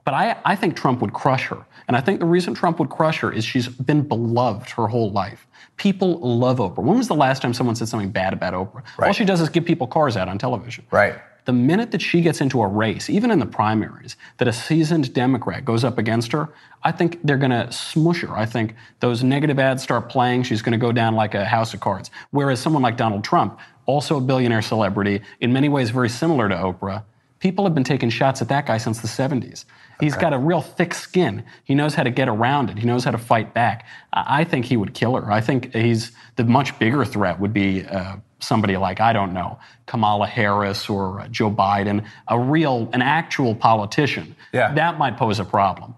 [0.04, 1.66] But I, I think Trump would crush her.
[1.88, 5.10] And I think the reason Trump would crush her is she's been beloved her whole
[5.10, 5.46] life.
[5.82, 6.78] People love Oprah.
[6.78, 8.84] When was the last time someone said something bad about Oprah?
[9.04, 10.86] All she does is give people cars out on television.
[10.92, 11.16] Right.
[11.44, 15.12] The minute that she gets into a race, even in the primaries, that a seasoned
[15.12, 16.50] Democrat goes up against her,
[16.84, 18.30] I think they're going to smush her.
[18.30, 20.44] I think those negative ads start playing.
[20.44, 22.12] She's going to go down like a house of cards.
[22.30, 26.54] Whereas someone like Donald Trump, also a billionaire celebrity, in many ways very similar to
[26.54, 27.02] Oprah,
[27.40, 29.64] people have been taking shots at that guy since the 70s.
[30.02, 31.44] He's got a real thick skin.
[31.62, 32.78] He knows how to get around it.
[32.78, 33.86] He knows how to fight back.
[34.12, 35.30] I I think he would kill her.
[35.30, 39.58] I think he's the much bigger threat would be uh, somebody like I don't know
[39.86, 44.34] Kamala Harris or uh, Joe Biden, a real, an actual politician.
[44.52, 44.74] Yeah.
[44.74, 45.94] that might pose a problem.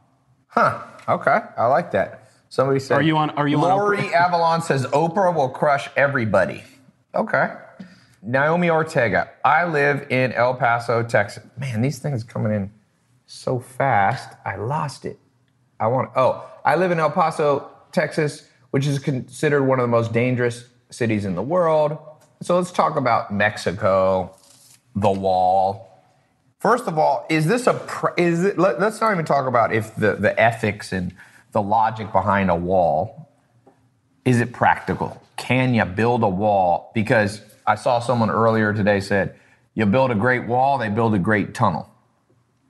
[0.49, 0.83] Huh.
[1.09, 1.38] Okay.
[1.57, 2.29] I like that.
[2.51, 2.99] Somebody said.
[2.99, 4.14] Are you on- are you on Lori?
[4.25, 6.62] Avalon says Oprah will crush everybody.
[7.14, 7.55] Okay.
[8.23, 9.31] Naomi Ortega.
[9.45, 11.45] I live in El Paso, Texas.
[11.59, 12.71] Man, these things coming in
[13.35, 14.31] so fast.
[14.44, 15.18] I lost it.
[15.79, 16.11] I want.
[16.16, 20.64] Oh, I live in El Paso, Texas, which is considered one of the most dangerous
[20.90, 21.99] cities in the world.
[22.42, 24.37] So let's talk about Mexico,
[24.94, 25.90] the wall.
[26.61, 27.81] First of all, is this a
[28.16, 28.59] is it?
[28.59, 31.14] Let, us not even talk about if the the ethics and
[31.53, 33.31] the logic behind a wall.
[34.25, 35.20] Is it practical?
[35.37, 36.90] can you build a wall?
[36.94, 39.38] Because I saw someone earlier today said,
[39.75, 41.90] you build a great wall, they build a great tunnel.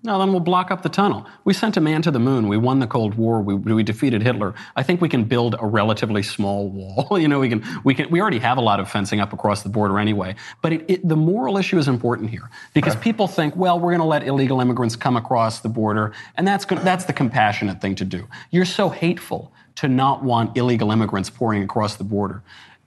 [0.04, 1.26] No, then we'll block up the tunnel.
[1.44, 2.46] We sent a man to the moon.
[2.46, 3.40] We won the Cold War.
[3.40, 4.54] We, we defeated Hitler.
[4.76, 6.68] I think we can build a relatively small
[7.08, 7.18] wall.
[7.18, 9.62] you know, we can, we can, we already have a lot of fencing up across
[9.62, 10.34] the border anyway.
[10.60, 14.00] But it, it, the moral issue is important here because people think, well, we're going
[14.00, 17.94] to let illegal immigrants come across the border, and that's go- that's the compassionate thing
[17.94, 18.28] to do.
[18.50, 22.42] You're so hateful to not want illegal immigrants pouring across the border.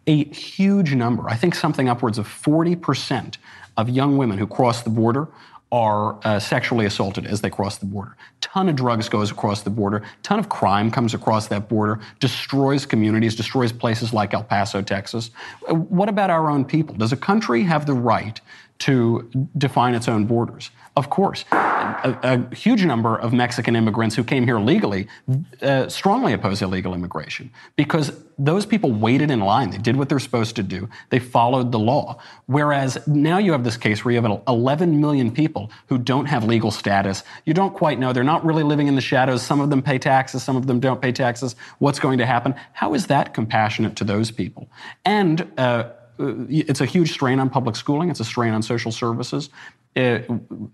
[0.05, 3.37] A huge number, I think something upwards of 40%
[3.75, 5.27] of young women who cross the border
[5.71, 8.15] are uh, sexually assaulted as they cross the border.
[8.39, 10.01] Ton of drugs goes across the border.
[10.23, 11.99] Ton of crime comes across that border.
[12.19, 13.35] Destroys communities.
[13.35, 15.31] Destroys places like El Paso, Texas.
[15.67, 16.95] What about our own people?
[16.95, 18.39] Does a country have the right
[18.79, 20.71] to define its own borders?
[20.97, 21.45] Of course.
[21.51, 25.07] A, a huge number of Mexican immigrants who came here legally
[25.61, 29.69] uh, strongly oppose illegal immigration because those people waited in line.
[29.69, 30.89] They did what they're supposed to do.
[31.11, 32.19] They followed the law.
[32.47, 36.43] Whereas now you have this case where you have 11 million people who don't have
[36.43, 37.23] legal status.
[37.45, 38.11] You don't quite know.
[38.11, 39.43] They're not really living in the shadows.
[39.43, 40.41] Some of them pay taxes.
[40.41, 41.55] Some of them don't pay taxes.
[41.77, 42.55] What's going to happen?
[42.73, 44.67] How is that compassionate to those people?
[45.05, 48.09] And uh, it's a huge strain on public schooling.
[48.09, 49.49] It's a strain on social services.
[49.97, 50.19] Uh,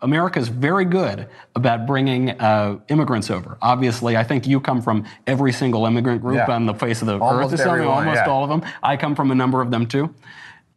[0.01, 3.57] America is very good about bringing uh, immigrants over.
[3.61, 6.53] Obviously, I think you come from every single immigrant group Yeah.
[6.53, 7.61] on the face of the Almost earth.
[7.61, 8.29] or something, almost yeah.
[8.29, 8.69] all of them.
[8.83, 10.13] I come from a number of them too.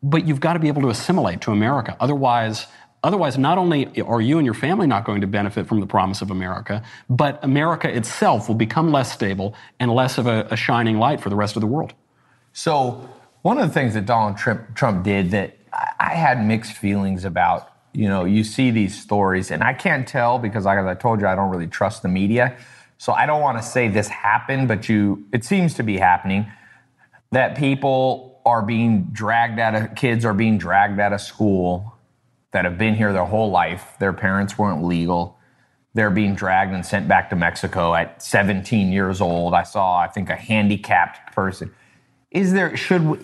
[0.03, 1.97] But you've got to be able to assimilate to America.
[1.99, 2.67] Otherwise,
[3.03, 6.23] otherwise, not only are you and your family not going to benefit from the promise
[6.23, 10.99] of America, but America itself will become less stable and less of a, a shining
[10.99, 11.95] light for the rest of the world.
[12.53, 13.09] So
[13.43, 15.57] one of the things that Donald Trump, Trump did that
[15.99, 20.39] I had mixed feelings about, you know, you see these stories, and I can't tell
[20.39, 22.57] because, like as I told you, I don't really trust the media.
[22.99, 26.51] So I don't want to say this happened, but you, it seems to be happening
[27.33, 31.95] that people are being dragged out of kids are being dragged out of school
[32.53, 33.97] that have been here their whole life.
[33.99, 35.37] Their parents weren't legal.
[35.95, 39.55] They're being dragged and sent back to Mexico at 17 years old.
[39.55, 41.75] I saw, I think, a handicapped person.
[42.31, 43.19] Is there should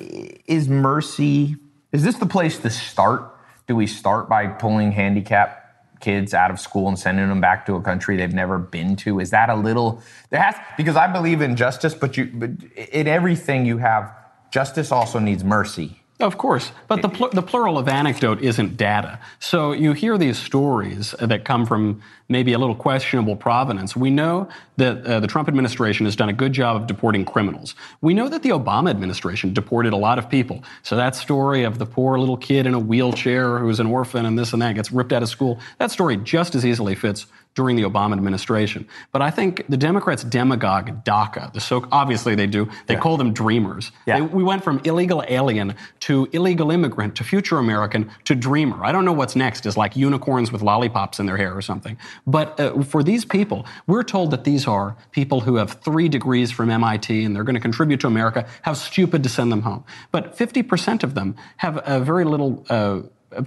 [0.47, 1.57] is mercy?
[1.93, 3.32] Is this the place to start?
[3.73, 7.75] Do we start by pulling handicapped kids out of school and sending them back to
[7.75, 9.19] a country they've never been to?
[9.19, 10.03] Is that a little?
[10.29, 14.15] There has because I believe in justice, but you, but in everything you have,
[14.51, 16.02] justice also needs mercy.
[16.23, 19.19] Of course, but the, pl- the plural of anecdote isn't data.
[19.41, 23.97] So you hear these stories that come from maybe a little questionable provenance.
[23.97, 27.75] We know that uh, the Trump administration has done a good job of deporting criminals.
[28.03, 30.63] We know that the Obama administration deported a lot of people.
[30.85, 34.39] So that story of the poor little kid in a wheelchair who's an orphan and
[34.39, 37.77] this and that gets ripped out of school, that story just as easily fits during
[37.77, 38.87] the Obama administration.
[39.13, 41.53] But I think the Democrats demagogue DACA.
[41.53, 42.69] The so obviously they do.
[42.87, 43.93] They call them dreamers.
[44.07, 44.21] Yeah.
[44.21, 48.85] They- we went from illegal alien to illegal immigrant to future American to dreamer.
[48.85, 49.67] I don't know what's next.
[49.67, 51.97] Is like unicorns with lollipops in their hair or something.
[52.27, 56.51] But uh, for these people, we're told that these are people who have three degrees
[56.51, 58.47] from MIT and they're going to contribute to America.
[58.63, 59.85] How stupid to send them home.
[60.11, 63.01] But 50% of them have a very little uh,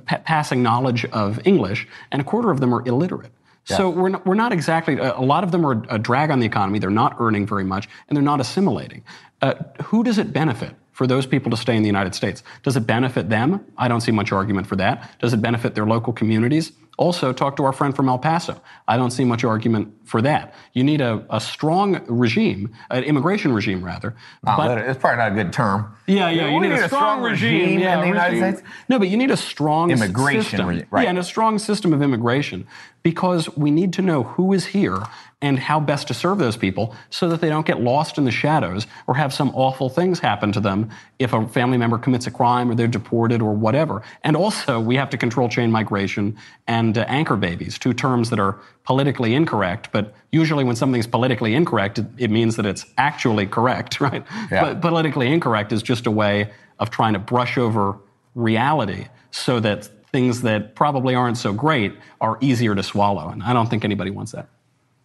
[0.06, 3.32] passing knowledge of English, and a quarter of them are illiterate.
[3.66, 6.40] So we're not, we're not exactly, a a lot of them are a drag on
[6.40, 6.80] the economy.
[6.80, 9.04] They're not earning very much and they're not assimilating.
[9.42, 12.44] Uh, who does it benefit for those people to stay in the United States?
[12.64, 13.66] Does it benefit them?
[13.78, 15.12] I don't see much argument for that.
[15.20, 16.72] Does it benefit their local communities?
[16.98, 18.60] Also, talk to our friend from El Paso.
[18.88, 20.54] I don't see much argument for that.
[20.74, 24.16] You need a, a strong regime, an immigration regime rather.
[24.44, 25.94] Not but- It's probably not a good term.
[26.08, 26.48] yeah, yeah.
[26.50, 28.56] You We need, a strong, regime, yeah, in the United regime.
[28.56, 28.70] States.
[28.90, 30.68] No, but you need a strong Immigration system.
[30.68, 31.04] re- right.
[31.04, 32.68] Yeah, and a strong system of immigration
[33.04, 35.00] because we need to know who is here
[35.42, 38.32] and how best to serve those people so that they don't get lost in the
[38.32, 42.32] shadows or have some awful things happen to them if a family member commits a
[42.32, 44.02] crime or they're deported or whatever.
[44.24, 46.36] And also, we have to control chain migration
[46.68, 51.56] and uh, anchor babies, two terms that are politically incorrect, but usually when something's politically
[51.56, 54.24] incorrect, it, it means that it's actually correct, right?
[54.52, 54.62] Yeah.
[54.62, 57.98] But politically incorrect is just a way of trying to brush over
[58.36, 63.30] reality so that things that probably aren't so great are easier to swallow.
[63.30, 64.48] And I don't think anybody wants that.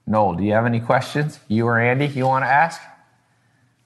[0.07, 1.39] Noel, do you have any questions?
[1.49, 2.81] You or Andy, you want to ask?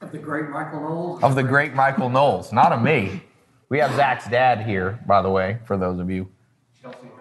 [0.00, 1.22] Of the great Michael Knowles.
[1.22, 3.22] Of the great Michael Knowles, not of me.
[3.68, 6.28] We have Zach's dad here, by the way, for those of you.
[6.80, 7.13] Chelsea Manning.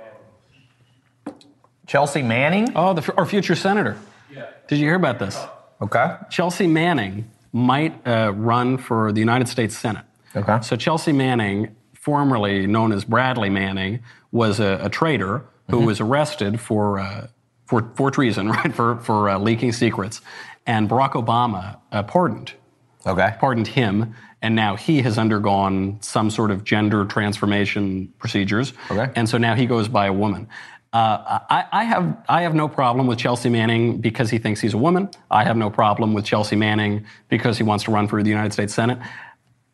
[1.93, 2.71] Chelsea Manning?
[2.75, 3.99] Oh, the, our future senator.
[4.34, 4.47] Yeah.
[4.67, 5.39] Did you hear about this?
[5.79, 6.15] Okay.
[6.32, 10.03] Chelsea Manning might uh, run for the United States Senate.
[10.36, 10.58] Okay.
[10.63, 13.99] So Chelsea Manning, formerly known as Bradley Manning,
[14.32, 17.27] was a, a traitor who was arrested for, uh,
[17.67, 20.21] for, for treason, right, for, for uh, leaking secrets.
[20.65, 22.53] And Barack Obama uh, pardoned
[23.06, 23.36] Okay.
[23.39, 28.73] pardoned him and now he has undergone some sort of gender transformation procedures.
[28.91, 29.12] Okay.
[29.15, 30.49] And so now he goes by a woman.
[30.93, 34.75] Uh, I, I have I have no problem with Chelsea Manning because he thinks he's
[34.75, 35.10] a woman.
[35.32, 38.53] I have no problem with Chelsea Manning because he wants to run for the United
[38.53, 38.99] States Senate.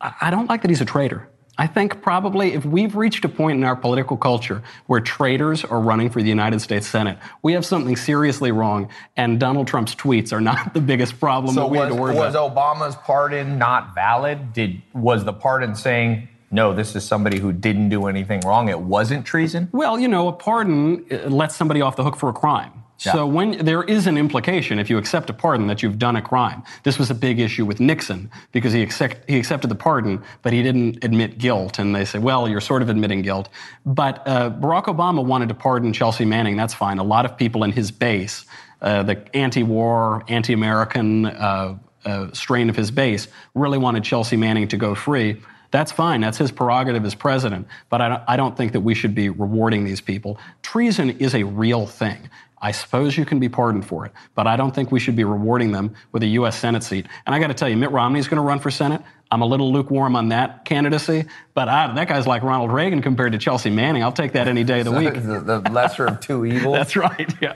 [0.00, 1.28] I, I don't like that he's a traitor.
[1.58, 5.78] I think probably if we've reached a point in our political culture where traitors are
[5.78, 10.32] running for the United States Senate, we have something seriously wrong, and Donald Trump's tweets
[10.32, 12.54] are not the biggest problem So that we was, have to worry was about.
[12.54, 14.54] Obama's pardon not valid?
[14.54, 16.74] Did was the pardon saying no?
[16.74, 18.68] This is somebody who didn't do anything wrong.
[18.68, 19.68] It wasn't treason.
[19.72, 22.72] Well, you know, a pardon uh, lets somebody off the hook for a crime.
[23.06, 23.12] Yeah.
[23.12, 26.22] So when there is an implication, if you accept a pardon, that you've done a
[26.22, 26.62] crime.
[26.82, 30.52] This was a big issue with Nixon because he, accept, he accepted the pardon, but
[30.52, 31.78] he didn't admit guilt.
[31.78, 33.48] And they say, well, you're sort of admitting guilt.
[33.86, 36.58] But uh, Barack Obama wanted to pardon Chelsea Manning.
[36.58, 36.98] That's fine.
[36.98, 38.44] A lot of people in his base,
[38.82, 44.76] uh, the anti-war, anti-American uh, uh, strain of his base, really wanted Chelsea Manning to
[44.76, 45.40] go free.
[45.70, 46.20] That's fine.
[46.20, 47.66] That's his prerogative as president.
[47.88, 50.38] But I don't, I don't think that we should be rewarding these people.
[50.62, 52.28] Treason is a real thing.
[52.62, 55.24] I suppose you can be pardoned for it, but I don't think we should be
[55.24, 56.58] rewarding them with a U.S.
[56.58, 57.06] Senate seat.
[57.24, 59.00] And I got to tell you, Mitt Romney's going to run for Senate.
[59.30, 63.32] I'm a little lukewarm on that candidacy, but I, that guy's like Ronald Reagan compared
[63.32, 64.02] to Chelsea Manning.
[64.02, 65.14] I'll take that any day of the week.
[65.14, 66.74] the, the lesser of two evils.
[66.74, 67.32] That's right.
[67.40, 67.54] Yeah.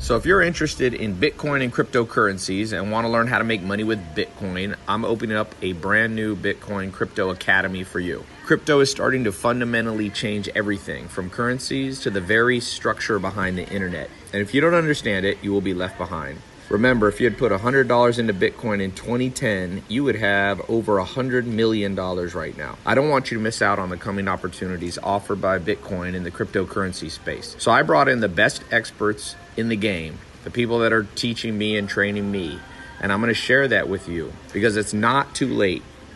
[0.00, 3.62] So, if you're interested in Bitcoin and cryptocurrencies and want to learn how to make
[3.62, 8.24] money with Bitcoin, I'm opening up a brand new Bitcoin Crypto Academy for you.
[8.46, 13.68] Crypto is starting to fundamentally change everything from currencies to the very structure behind the
[13.68, 14.08] internet.
[14.32, 16.38] And if you don't understand it, you will be left behind.
[16.70, 21.44] Remember, if you had put $100 into Bitcoin in 2010, you would have over $100
[21.46, 22.78] million right now.
[22.86, 26.22] I don't want you to miss out on the coming opportunities offered by Bitcoin in
[26.22, 27.56] the cryptocurrency space.
[27.58, 31.58] So I brought in the best experts in the game, the people that are teaching
[31.58, 32.60] me and training me,
[33.00, 35.82] and I'm going to share that with you because it's not too late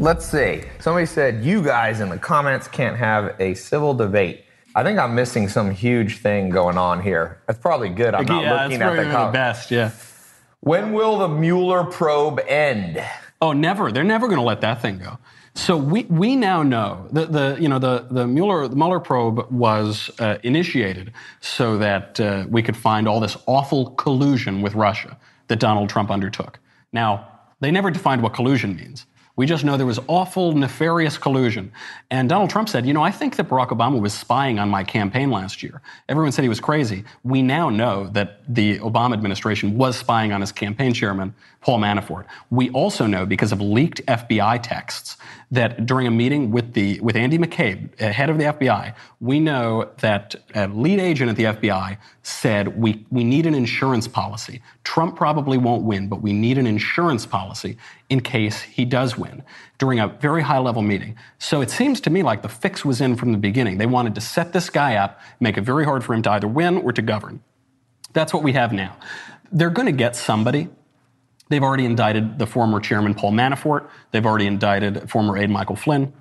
[0.00, 0.62] Let's see.
[0.80, 4.44] Somebody said you guys in the comments can't have a civil debate.
[4.74, 7.40] I think I'm missing some huge thing going on here.
[7.46, 8.12] That's probably good.
[8.12, 9.70] I'm not yeah, looking at the the best.
[9.70, 9.92] Yeah.
[10.60, 13.04] When will the Mueller probe end?
[13.40, 13.92] Oh, never.
[13.92, 15.18] They're never going to let that thing go.
[15.54, 19.48] So we, we now know that the you know the the Mueller the Mueller probe
[19.52, 25.16] was uh, initiated so that uh, we could find all this awful collusion with Russia
[25.46, 26.58] that Donald Trump undertook.
[26.92, 27.28] Now
[27.60, 29.06] they never defined what collusion means.
[29.36, 31.72] We just know there was awful, nefarious collusion.
[32.10, 34.84] And Donald Trump said, you know, I think that Barack Obama was spying on my
[34.84, 35.82] campaign last year.
[36.08, 37.02] Everyone said he was crazy.
[37.24, 42.26] We now know that the Obama administration was spying on his campaign chairman, Paul Manafort.
[42.50, 45.16] We also know, because of leaked FBI texts,
[45.50, 49.40] that during a meeting with the with Andy McCabe, uh, head of the FBI, we
[49.40, 54.60] know that a lead agent at the FBI said we, we need an insurance policy.
[54.82, 57.78] Trump probably won't win, but we need an insurance policy
[58.10, 59.42] in case he does win
[59.78, 61.16] during a very high level meeting.
[61.38, 63.78] So it seems to me like the fix was in from the beginning.
[63.78, 66.48] They wanted to set this guy up, make it very hard for him to either
[66.48, 67.40] win or to govern.
[68.12, 68.98] That's what we have now.
[69.50, 70.68] They're going to get somebody.
[71.54, 73.88] They've already indicted the former chairman, Paul Manafort.
[74.10, 76.12] They've already indicted former aide Michael Flynn.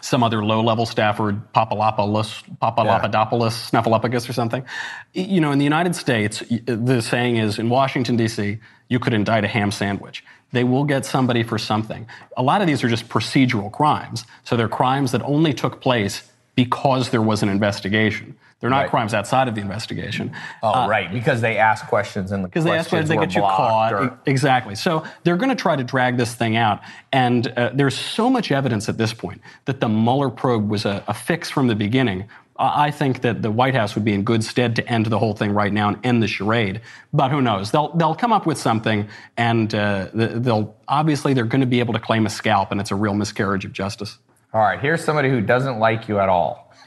[0.00, 4.64] Some other low-level staffer, Papalopoulos, Papalopoulos, Snuffleupagus or something.
[5.12, 9.44] You know, in the United States, the saying is, in Washington, D.C., you could indict
[9.44, 10.24] a ham sandwich.
[10.52, 12.06] They will get somebody for something.
[12.38, 14.24] A lot of these are just procedural crimes.
[14.44, 18.38] So they're crimes that only took place because there was an investigation.
[18.62, 18.90] They're not Right.
[18.90, 20.30] crimes outside of the investigation.
[20.62, 23.42] Oh, right, because they ask questions and the Because they ask questions they get you
[23.42, 23.92] caught.
[23.92, 24.76] or- Exactly.
[24.76, 26.80] So they're going to try to drag this thing out.
[27.12, 31.02] And uh, there's so much evidence at this point that the Mueller probe was a,
[31.08, 32.20] a fix from the beginning.
[32.56, 35.18] I I think that the White House would be in good stead to end the
[35.18, 36.82] whole thing right now and end the charade.
[37.12, 37.72] But who knows?
[37.72, 41.94] They'll they'll come up with something, and uh, they'll obviously they're going to be able
[41.94, 44.18] to claim a scalp, and it's a real miscarriage of justice.
[44.54, 46.72] All right, here's somebody who doesn't like you at all.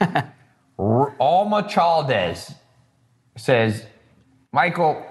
[0.78, 2.54] Alma Chaldes
[3.36, 3.84] says,
[4.52, 5.04] Michael,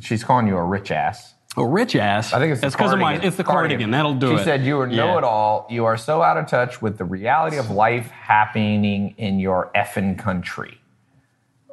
[0.00, 1.34] she's calling you a rich ass.
[1.56, 2.32] Oh, rich ass.
[2.32, 3.12] I think it's the of my.
[3.12, 3.26] cardigan.
[3.26, 3.90] It's the cardigan.
[3.90, 4.38] That'll do she it.
[4.38, 4.96] She said you are Yeah.
[5.06, 5.66] know-it-all.
[5.70, 10.18] You are so out of touch with the reality of life happening in your effing
[10.18, 10.77] country.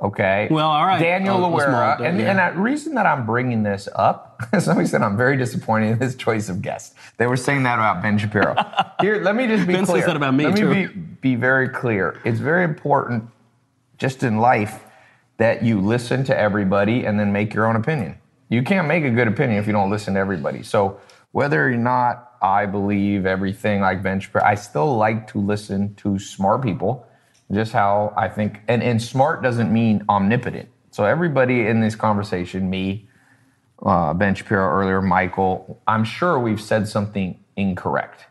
[0.02, 0.50] Okay.
[0.52, 1.00] Well, all right.
[1.00, 2.32] Daniel oh, Luera, and, yeah.
[2.32, 6.16] and the reason that I'm bringing this up, somebody said I'm very disappointed in this
[6.16, 6.96] choice of guest.
[7.18, 8.56] They were saying that about Ben Shapiro.
[9.02, 10.08] Here, let me just be Ben says clear.
[10.08, 10.70] that about me, let too.
[10.70, 12.20] me be, be very clear.
[12.26, 13.30] It's very important,
[13.98, 14.84] just in life,
[15.38, 18.18] that you listen to everybody and then make your own opinion.
[18.50, 20.62] You can't make a good opinion if you don't listen to everybody.
[20.62, 21.00] So
[21.32, 26.20] whether or not I believe everything like Ben Shapiro, I still like to listen to
[26.20, 27.06] smart people.
[27.52, 30.70] Just how I think, and, and smart doesn't mean omnipotent.
[30.91, 33.08] So everybody in this conversation, me,
[33.84, 38.26] uh, Ben Shapiro earlier, Michael, I'm sure we've said something incorrect.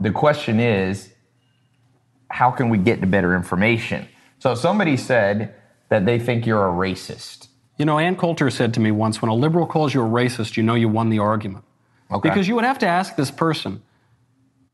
[0.00, 1.12] The question is,
[2.30, 4.06] how can we get to better information?
[4.38, 5.54] So somebody said
[5.88, 7.48] that they think you're a racist.
[7.78, 10.56] You know, Ann Coulter said to me once, when a liberal calls you a racist,
[10.56, 11.64] you know you won the argument.
[12.10, 12.28] Okay.
[12.28, 13.82] Because you would have to ask this person,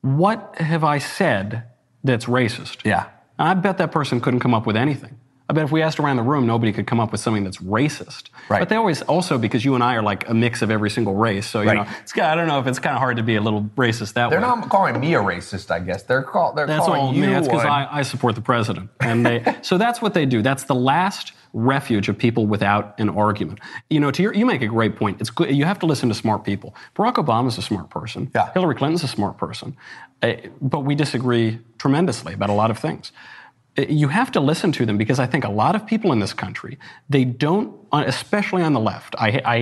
[0.01, 1.65] what have I said
[2.03, 2.85] that's racist?
[2.85, 3.09] Yeah.
[3.39, 5.19] I bet that person couldn't come up with anything.
[5.47, 7.59] I bet if we asked around the room, nobody could come up with something that's
[7.59, 8.31] racist.
[8.49, 8.61] Right.
[8.61, 11.15] But they always, also because you and I are like a mix of every single
[11.15, 11.77] race, so you Right.
[11.77, 14.15] know, it's, I don't know if it's kind of hard to be a little racist
[14.15, 14.31] that way.
[14.31, 16.03] They're not calling me a racist, I guess.
[16.05, 17.27] They're call, they're That's calling all you me.
[17.27, 17.67] That's because.
[17.67, 19.45] I, I support the president, and they.
[19.63, 20.41] so that's what they do.
[20.41, 23.61] That's the last refuge of people without an argument.
[23.91, 25.21] You know, to your, you make a great point.
[25.21, 25.55] It's good.
[25.55, 26.75] You have to listen to smart people.
[26.97, 28.31] Barack Obama's a smart person.
[28.35, 28.51] Yeah.
[28.55, 29.77] Hillary Clinton's a smart person,
[30.61, 33.13] but we disagree tremendously about a lot of things.
[33.79, 36.21] Uh, You have to listen to them because I think a lot of people in
[36.21, 39.15] this country they don't, uh, especially on the left.
[39.19, 39.29] I.
[39.57, 39.59] I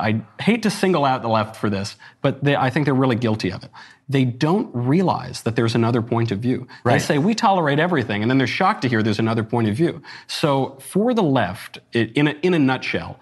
[0.00, 3.16] I hate to single out the left for this, but they, I think they're really
[3.16, 3.70] guilty of it.
[4.08, 6.58] They don't realize that there's another point of view.
[6.84, 9.74] They say we tolerate everything, and then they're shocked to hear there's another point of
[9.74, 10.00] view.
[10.28, 13.18] So for the left, i- in a, in a nutshell,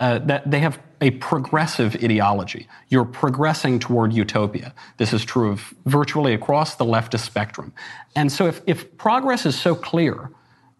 [0.00, 2.66] uh, that they have a progressive ideology.
[2.88, 4.74] You're progressing toward utopia.
[4.96, 7.72] This is true of virtually across the leftist spectrum.
[8.16, 10.30] And so if, if progress is so clear,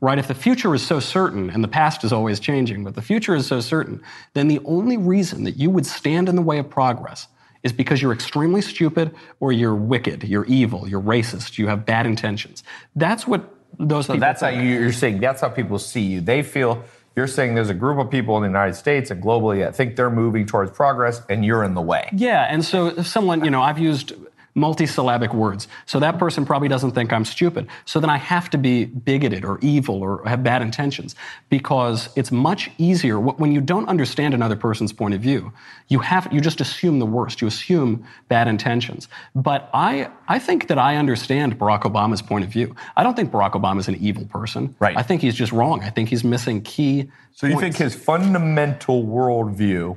[0.00, 0.18] right?
[0.18, 3.34] If the future is so certain, and the past is always changing, but the future
[3.34, 4.02] is so certain,
[4.32, 7.28] then the only reason that you would stand in the way of progress
[7.62, 12.06] is because you're extremely stupid or you're wicked, you're evil, you're racist, you have bad
[12.06, 12.62] intentions.
[12.94, 14.62] That's what those So people that's how think.
[14.62, 15.20] you, you're saying.
[15.20, 16.20] That's how people see you.
[16.20, 16.84] They feel
[17.16, 19.96] you're saying there's a group of people in the United States and globally that think
[19.96, 22.08] they're moving towards progress, and you're in the way.
[22.12, 24.12] Yeah, and so someone, you know, I've used
[24.56, 25.66] multisyllabic words.
[25.86, 27.66] So that person probably doesn't think I'm stupid.
[27.84, 31.16] So then I have to be bigoted or evil or have bad intentions
[31.48, 35.52] because it's much easier when you don't understand another person's point of view.
[35.88, 37.40] You have you just assume the worst.
[37.40, 39.08] You assume bad intentions.
[39.34, 42.74] But I I think that I understand Barack Obama's point of view.
[42.96, 44.74] I don't think Barack Obama is an evil person.
[44.78, 44.96] Right.
[44.96, 45.82] I think he's just wrong.
[45.82, 47.10] I think he's missing key.
[47.32, 47.62] So you points.
[47.62, 49.96] think his fundamental worldview,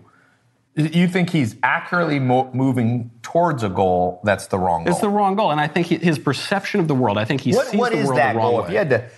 [0.78, 4.91] you think he's accurately mo- moving towards a goal that's the wrong goal?
[4.93, 7.17] it's the wrong goal, and I think his perception of the world.
[7.17, 8.59] I think he What, sees what the world that the wrong goal?
[8.59, 8.65] way.
[8.65, 9.09] If you had to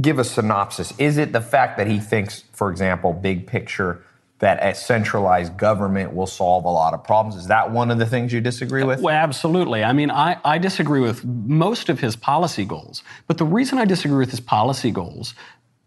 [0.00, 4.02] give a synopsis, is it the fact that he thinks, for example, big picture,
[4.38, 7.40] that a centralized government will solve a lot of problems?
[7.40, 9.00] Is that one of the things you disagree with?
[9.00, 9.82] Well, absolutely.
[9.82, 13.02] I mean, I, I disagree with most of his policy goals.
[13.28, 15.34] But the reason I disagree with his policy goals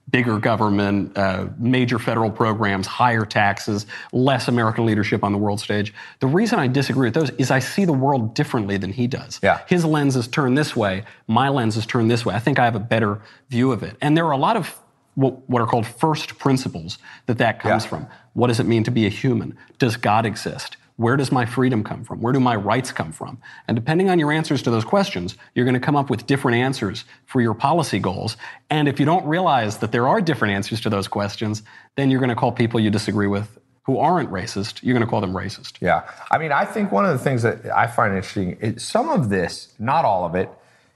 [0.09, 5.93] bigger government, uh, major federal programs, higher taxes, less American leadership on the world stage.
[6.19, 9.39] The reason I disagree with those is I see the world differently than he does.
[9.43, 9.59] Yeah.
[9.67, 12.33] His lens is turned this way, my lens is turned this way.
[12.35, 13.97] I think I have a better view of it.
[14.01, 14.79] And there are a lot of
[15.15, 17.89] what, what are called first principles that that comes Yeah.
[17.89, 18.07] from.
[18.33, 19.57] What does it mean to be a human?
[19.79, 20.77] Does God exist?
[20.99, 22.19] Where does my freedom come from?
[22.19, 23.37] Where do my rights come from?
[23.69, 26.57] And depending on your answers to those questions, you're going to come up with different
[26.57, 28.35] answers for your policy goals.
[28.69, 31.63] And if you don't realize that there are different answers to those questions,
[31.95, 35.09] then you're going to call people you disagree with who aren't racist, you're going to
[35.09, 35.77] call them racist.
[35.79, 36.03] Yeah.
[36.31, 39.29] I mean, I think one of the things that I find interesting is some of
[39.29, 40.49] this, not all of it,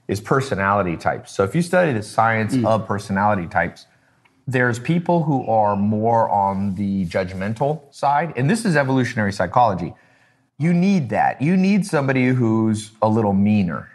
[0.06, 1.32] is personality types.
[1.32, 2.66] So if you study the science mm.
[2.66, 3.86] of personality types,
[4.46, 9.94] there's people who are more on the judgmental side, and this is evolutionary psychology.
[10.58, 11.40] You need that.
[11.40, 13.90] You need somebody who's a little meaner.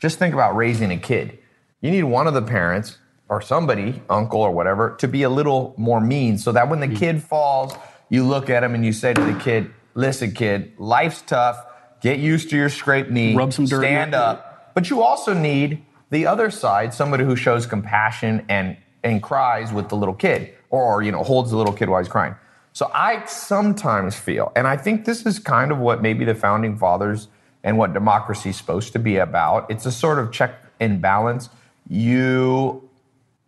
[0.00, 1.38] Just think about raising a kid.
[1.80, 5.74] You need one of the parents or somebody, uncle or whatever, to be a little
[5.76, 6.96] more mean so that when the hmm.
[6.96, 7.74] kid falls,
[8.08, 11.64] you look at him and you say to the kid, Listen, kid, life's tough.
[12.00, 13.34] Get used to your scraped knee.
[13.34, 14.72] Rub some dirt Stand up.
[14.74, 19.88] But you also need the other side, somebody who shows compassion and and cries with
[19.88, 22.34] the little kid, or you know holds the little kid while he's crying.
[22.72, 26.78] So I sometimes feel, and I think this is kind of what maybe the founding
[26.78, 27.28] fathers
[27.62, 29.70] and what democracy is supposed to be about.
[29.70, 31.50] It's a sort of check and balance,
[31.88, 32.88] you,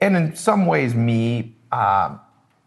[0.01, 2.21] and in some ways, me, um,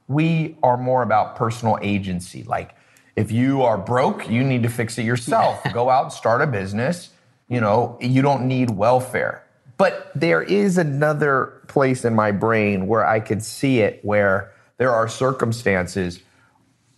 [0.07, 2.43] we are more about personal agency.
[2.43, 2.75] Like,
[3.15, 5.61] if you are broke, you need to fix it yourself.
[5.73, 7.09] Go out and start a business.
[7.47, 9.43] You know, you don't need welfare.
[9.77, 14.91] But there is another place in my brain where I could see it where there
[14.91, 16.21] are circumstances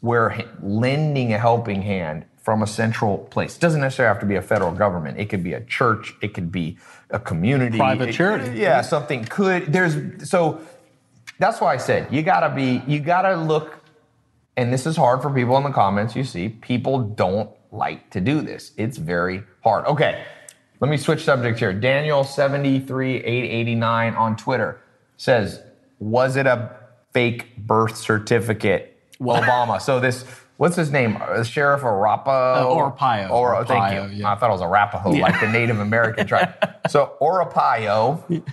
[0.02, 4.42] where lending a helping hand from a central place doesn't necessarily have to be a
[4.42, 5.20] federal government.
[5.20, 6.16] It could be a church.
[6.22, 6.78] It could be
[7.10, 7.78] a community.
[7.78, 8.58] Private It- charity.
[8.58, 9.74] Yeah, something could.
[9.74, 10.62] There's so
[11.38, 12.82] that's why I said you gotta be.
[12.88, 13.76] You gotta look.
[14.56, 16.16] And this is hard for people in the comments.
[16.16, 18.72] You see, people don't like to do this.
[18.78, 19.86] It's very hard.
[19.86, 20.24] Okay,
[20.80, 21.74] let me switch subjects here.
[21.74, 24.82] Daniel seventy three eight eighty nine on Twitter
[25.18, 25.62] says,
[26.00, 26.76] "Was it a
[27.14, 30.24] fake birth certificate, Obama?" so this,
[30.58, 31.18] what's his name?
[31.22, 33.30] Uh, Sheriff Arapaho Uh, Arpaio.
[33.30, 34.18] Or thank you.
[34.20, 34.32] yeah.
[34.32, 36.54] I thought it was Arapaho, like the Native American tribe.
[36.90, 38.44] So Arapaio,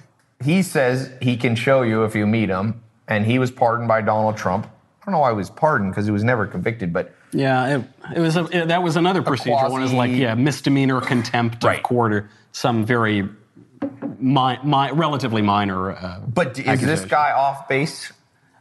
[0.44, 4.02] he says he can show you if you meet him, and he was pardoned by
[4.02, 4.66] Donald Trump.
[4.66, 7.84] I don't know why he was pardoned because he was never convicted, but Yeah, it,
[8.16, 9.68] it was a, it- that was another procedure.
[9.68, 11.78] One is like yeah, misdemeanor contempt Right.
[11.78, 13.22] of court or some very
[14.18, 15.92] mi- mi- relatively minor.
[15.92, 18.12] Uh, but is this guy off base?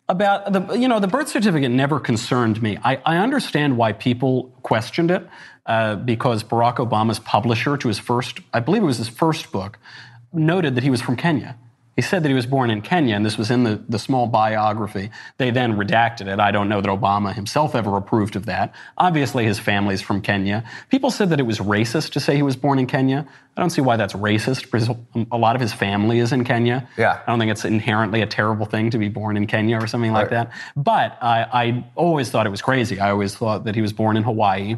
[0.07, 2.77] about the you know the birth certificate never concerned me.
[2.83, 5.27] I, I understand why people questioned it
[5.65, 9.79] uh, because Barack Obama's publisher to his first, I believe it was his first book,
[10.31, 11.57] noted that he was from Kenya.
[11.95, 14.27] He said that he was born in Kenya, and this was in the, the small
[14.27, 15.11] biography.
[15.37, 16.39] They then redacted it.
[16.41, 18.75] I don't know that Obama himself ever approved of that.
[18.97, 20.65] Obviously, his family's from Kenya.
[20.89, 23.25] People said that it was racist to say he was born in Kenya.
[23.55, 24.89] I don't see why that's racist because
[25.31, 26.85] a lot of his family is in Kenya.
[26.97, 27.21] Yeah.
[27.25, 30.11] I don't think it's inherently a terrible thing to be born in Kenya or something
[30.11, 30.49] like Right.
[30.49, 30.51] that.
[30.75, 32.99] But I, I always thought it was crazy.
[32.99, 34.75] I always thought that he was born in Hawaii.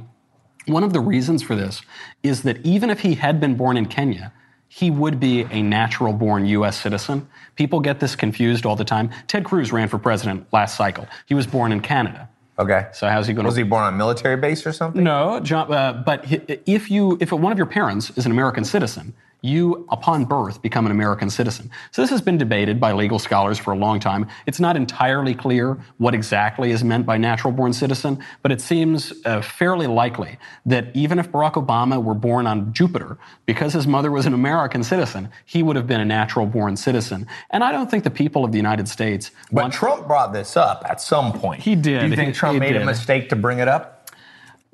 [0.67, 1.81] One of the reasons for this
[2.21, 4.33] is that even if he had been born in Kenya,
[4.67, 6.79] he would be a natural born U.S.
[6.79, 7.27] citizen.
[7.55, 9.09] People get this confused all the time.
[9.27, 11.07] Ted Cruz ran for president last cycle.
[11.25, 12.29] He was born in Canada.
[12.59, 12.87] Okay.
[12.91, 13.49] So how's he going to?
[13.49, 15.03] Was he born on a military base or something?
[15.03, 16.25] No, John, uh, but
[16.65, 20.85] if you if one of your parents is an American citizen, you upon birth become
[20.85, 21.69] an American citizen.
[21.91, 24.27] So this has been debated by legal scholars for a long time.
[24.45, 29.13] It's not entirely clear what exactly is meant by natural born citizen, but it seems
[29.25, 34.11] uh, fairly likely that even if Barack Obama were born on Jupiter, because his mother
[34.11, 37.27] was an American citizen, he would have been a natural born citizen.
[37.51, 40.83] And I don't think the people of the United States But Trump brought this up
[40.89, 41.61] at some point.
[41.61, 42.01] He did.
[42.01, 43.96] Do you think He- Trump he made a mistake to bring it up?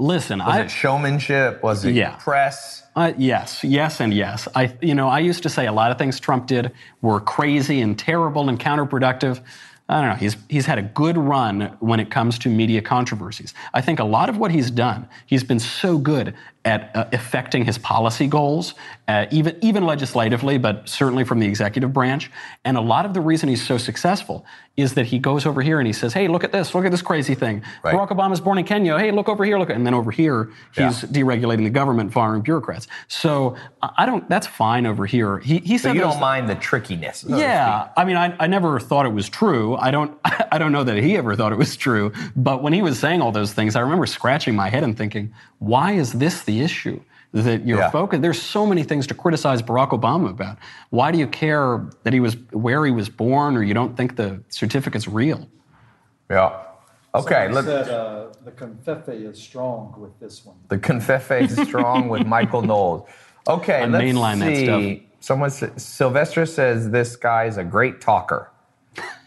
[0.04, 0.40] Listen.
[0.40, 1.64] Was I, it showmanship?
[1.64, 2.16] Was it Yeah.
[2.20, 2.84] press?
[2.96, 4.48] Uh, yes, yes, and yes.
[4.54, 7.82] I, you know, I used to say a lot of things Trump did were crazy
[7.82, 9.42] and terrible and counterproductive.
[9.90, 10.16] I don't know.
[10.16, 13.54] He's he's had a good run when it comes to media controversies.
[13.74, 16.36] I think a lot of what he's done, he's been so good
[16.66, 18.74] at uh, affecting his policy goals,
[19.10, 22.32] uh, even even legislatively, but certainly from the executive branch.
[22.64, 24.46] And a lot of the reason he's so successful
[24.78, 26.74] is that he goes over here and he says, "Hey, look at this!
[26.74, 27.62] Look at this crazy thing!
[27.84, 27.94] Right.
[27.94, 28.98] Barack Obama's born in Kenya.
[28.98, 29.60] Hey, look over here!
[29.60, 31.10] Look!" And then over here, he's Yeah.
[31.10, 32.88] deregulating the government, firing bureaucrats.
[33.10, 33.56] So
[33.98, 34.28] I don't.
[34.30, 35.40] That's fine over here.
[35.40, 37.26] He he So said you don't mind the trickiness.
[37.28, 39.76] yeah, I mean, I, I never thought it was true.
[39.76, 40.18] I don't.
[40.52, 42.14] I don't know that he ever thought it was true.
[42.38, 45.34] But when he was saying all those things, I remember scratching my head and thinking,
[45.60, 47.00] "Why is this the issue?"
[47.34, 47.90] That you're Yeah.
[47.90, 48.22] focused.
[48.22, 50.58] There's so many things to criticize Barack Obama about.
[50.92, 54.16] Why do you care that he was where he was born, or you don't think
[54.18, 55.48] the certificate's real?
[56.30, 56.52] Yeah.
[57.16, 57.46] Okay.
[57.46, 60.58] Somebody Let, said uh, the covfefe is strong with this one.
[60.70, 63.08] the covfefe is strong with Michael Knowles.
[63.48, 63.82] Okay.
[63.82, 64.66] I let's mainline that see.
[64.66, 65.10] stuff.
[65.20, 68.52] Someone sa- Sylvester says this guy's a great talker.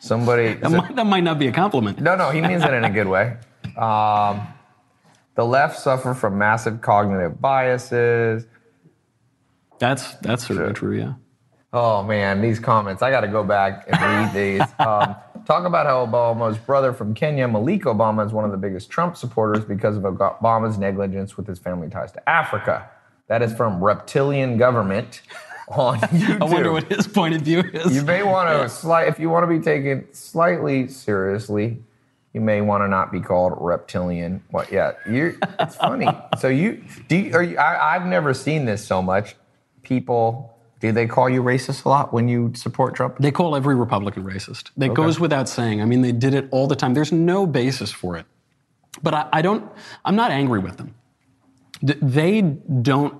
[0.01, 0.55] Somebody.
[0.61, 2.01] That, might, that might not be a compliment.
[2.01, 3.37] No, no, he means it in a good way.
[3.77, 4.47] Um,
[5.37, 8.47] the left suffer from massive cognitive biases.
[9.78, 10.99] That's that's certainly true.
[10.99, 11.14] Yeah.
[11.72, 13.03] Oh man, these comments.
[13.03, 14.68] I got to go back and read these.
[14.78, 15.16] Um,
[15.47, 19.16] talk about how Obama's brother from Kenya, Malik Obama, is one of the biggest Trump
[19.16, 22.89] supporters because of Obama's negligence with his family ties to Africa.
[23.28, 25.22] That is from Reptilian Government
[25.68, 26.43] on YouTube.
[26.43, 27.95] I wonder what his point of view is.
[27.95, 31.82] You may want to slight if you want to be taken slightly seriously.
[32.37, 34.45] You may want to not be called reptilian.
[34.51, 34.70] What?
[34.70, 35.39] Yeah, you.
[35.59, 36.07] It's funny.
[36.39, 37.16] so you do.
[37.16, 39.37] You, are you, I, I've never seen this so much.
[39.82, 40.55] People.
[40.80, 43.16] Do they call you racist a lot when you support Trump?
[43.18, 44.68] They call every Republican racist.
[44.76, 45.80] That goes without saying.
[45.80, 46.93] I mean, they did it all the time.
[46.93, 48.26] There's no basis for it.
[49.03, 49.72] But I, I don't,
[50.05, 50.95] I'm not angry with them.
[51.80, 53.18] They don't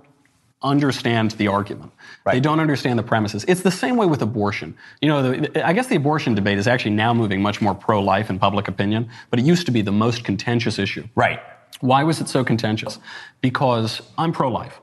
[0.67, 1.93] understand the argument.
[2.25, 3.45] They don't understand the premises.
[3.47, 4.77] It's the same way with abortion.
[5.01, 8.03] You know, the, I guess the abortion debate is actually now moving much more pro
[8.03, 11.07] life in public opinion, but it used to be the most contentious issue.
[11.15, 11.41] Right.
[11.81, 12.99] Why was it so contentious?
[13.41, 14.81] Because I'm pro life.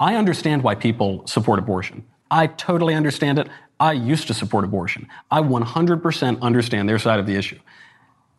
[0.00, 2.04] I understand why people support abortion.
[2.30, 3.48] I totally understand it.
[3.78, 5.08] I used to support abortion.
[5.30, 7.58] I 100% understand their side of the issue.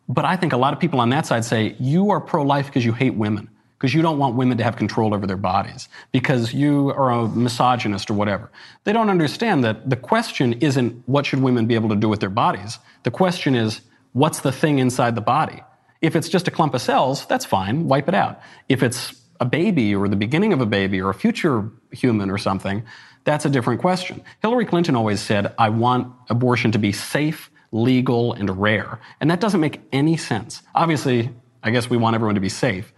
[0.08, 2.66] But I think a lot of people on that side say you are pro life
[2.66, 3.48] because you hate women,
[3.78, 7.28] because you don't want women to have control over their bodies, because you are a
[7.28, 8.50] misogynist or whatever.
[8.82, 12.18] They don't understand that the question isn't what should women be able to do with
[12.18, 12.78] their bodies.
[13.04, 13.80] The question is
[14.12, 15.62] what's the thing inside the body?
[16.00, 18.40] If it's just a clump of cells, that's fine, wipe it out.
[18.68, 22.38] If it's a baby or the beginning of a baby or a future human or
[22.38, 22.82] something,
[23.24, 24.22] that's a different question.
[24.42, 29.00] Hillary Clinton always said, I want abortion to be safe, legal, and rare.
[29.20, 30.62] And that doesn't make any sense.
[30.74, 31.30] Obviously,
[31.62, 32.92] I guess we want everyone to be safe.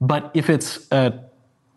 [0.00, 1.18] But if it's, uh,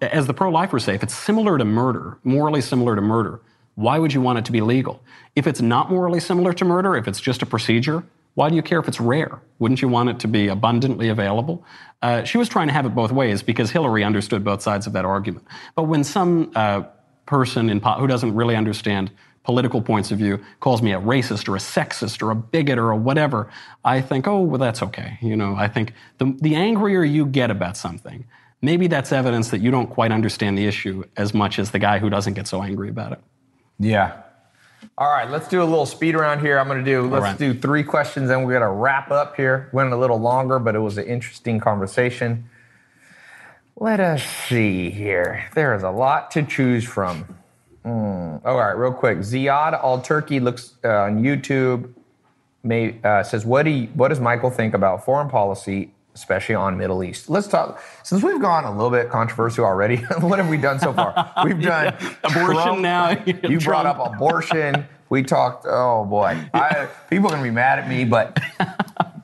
[0.02, 3.42] as the pro lifers say, if it's similar to murder, morally similar to murder,
[3.76, 5.02] why would you want it to be legal?
[5.36, 8.04] If it's not morally similar to murder, if it's just a procedure,
[8.36, 9.42] why do you care if it's rare?
[9.60, 11.66] Wouldn't you want it to be abundantly available?
[12.02, 14.94] Uh, she was trying to have it both ways because Hillary understood both sides of
[14.94, 15.46] that argument.
[15.76, 16.84] But when some uh,
[17.26, 19.12] person in po- who doesn't really understand
[19.44, 22.92] political points of view calls me a racist or a sexist or a bigot or
[22.92, 23.50] a whatever,
[23.84, 25.18] I think, oh, well, that's okay.
[25.22, 28.26] You know, I think the, the angrier you get about something,
[28.62, 32.00] maybe that's evidence that you don't quite understand the issue as much as the guy
[32.00, 33.20] who doesn't get so angry about it.
[33.80, 34.22] Yeah.
[34.98, 36.60] All right, let's do a little speed around here.
[36.60, 37.38] I'm going to do let's right.
[37.38, 39.70] do three questions, and we're going to wrap up here.
[39.74, 42.50] Went a little longer, but it was an interesting conversation.
[43.76, 45.50] Let us see here.
[45.56, 47.39] There is a lot to choose from.
[47.90, 48.46] Hmm.
[48.46, 49.20] All right, real quick.
[49.20, 51.92] Ziad All Turkey looks uh, on YouTube.
[52.64, 56.78] May, uh, says, "What do you, what does Michael think about foreign policy, especially on
[56.78, 57.82] Middle East?" Let's talk.
[58.04, 61.34] Since we've gone a little bit controversial already, what have we done so far?
[61.46, 62.80] We've done Abortion Trump.
[62.82, 63.12] now,
[63.50, 64.86] You brought up abortion.
[65.10, 65.66] We talked.
[65.68, 68.38] Oh boy, I, people are gonna be mad at me, but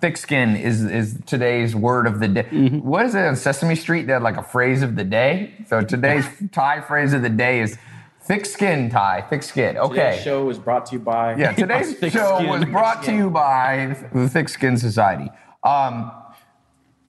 [0.01, 2.43] thick skin is is today's word of the day.
[2.43, 2.80] Mm-hmm.
[2.80, 4.07] What is it on Sesame Street?
[4.07, 5.53] They had like a phrase of the day.
[5.68, 7.78] So today's Thai phrase of the day is
[8.26, 8.89] thick skin.
[8.89, 9.78] Thai, thick skin.
[9.78, 9.95] Okay.
[9.95, 11.36] Today's show was brought to you by.
[11.36, 12.49] Yeah, today's Thick show Skin.
[12.49, 15.30] was brought to you by the Thick Skin Society.
[15.63, 16.11] Um,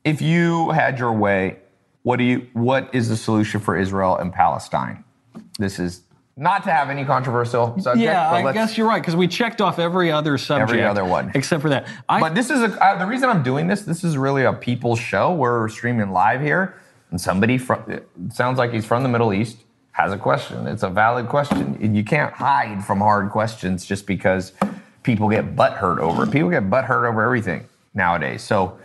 [0.05, 1.59] if you had your way,
[2.03, 2.47] what do you?
[2.53, 5.05] What is the solution for Israel and Palestine?
[5.59, 6.03] This is
[6.37, 8.05] not to have any controversial subject.
[8.05, 10.85] Yeah, but I let's- guess you're right because we checked off every other subject, every
[10.85, 11.33] other one.
[11.35, 11.89] except for that.
[12.09, 13.83] I, But this is a, uh, the reason I'm doing this.
[13.83, 15.33] This is really a people's show.
[15.33, 16.77] We're streaming live here,
[17.11, 19.57] and somebody from it sounds like he's from the Middle East
[19.97, 20.67] has a question.
[20.67, 24.53] It's a valid question, and you can't hide from hard questions just because
[25.03, 26.31] people get butthurt over it.
[26.31, 28.43] People get butthurt over everything nowadays.
[28.43, 28.79] So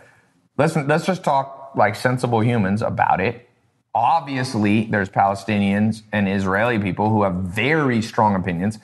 [0.56, 3.46] let's let's just talk like sensible humans about it.
[3.94, 8.78] Obviously, there's Palestinians and Israeli people who have very strong opinions.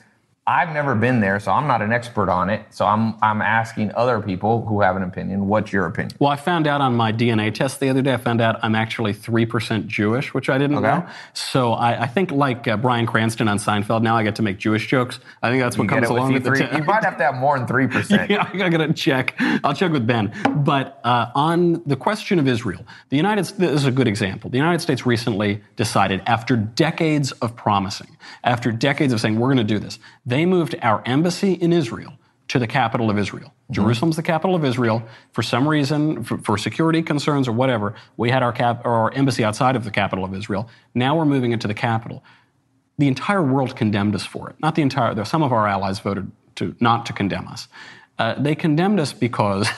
[0.49, 2.61] I've never been there, so I'm not an expert on it.
[2.71, 5.47] So I'm I'm asking other people who have an opinion.
[5.47, 6.15] What's your opinion?
[6.19, 8.13] well, I found out on my DNA test the other day.
[8.13, 10.87] I found out I'm actually three percent Jewish, which I didn't Okay.
[10.87, 11.05] know.
[11.33, 14.57] So I, I think, like uh, Bryan Cranston on Seinfeld, now I get to make
[14.57, 15.19] Jewish jokes.
[15.43, 16.51] I think that's what You comes it with along with the.
[16.55, 18.31] te- You might have to have more than three percent.
[18.31, 19.35] yeah, I gotta check.
[19.63, 20.33] I'll check with Ben.
[20.65, 24.49] But uh, on the question of Israel, the United this is a good example.
[24.49, 29.57] The United States recently decided, after decades of promising, after decades of saying we're going
[29.67, 32.13] to do this, they moved our embassy in Israel
[32.49, 33.53] to the capital of Israel.
[33.69, 35.03] Jerusalem's the capital of Israel.
[35.33, 39.13] For some reason, for, for security concerns or whatever, we had our cap or our
[39.13, 40.67] embassy outside of the capital of Israel.
[40.95, 42.23] Now we're moving it to the capital
[42.99, 44.57] the entire world condemned us for it.
[44.61, 47.69] Not the entire, though some of our allies voted to not to condemn us.
[48.19, 49.69] Uh, they condemned us because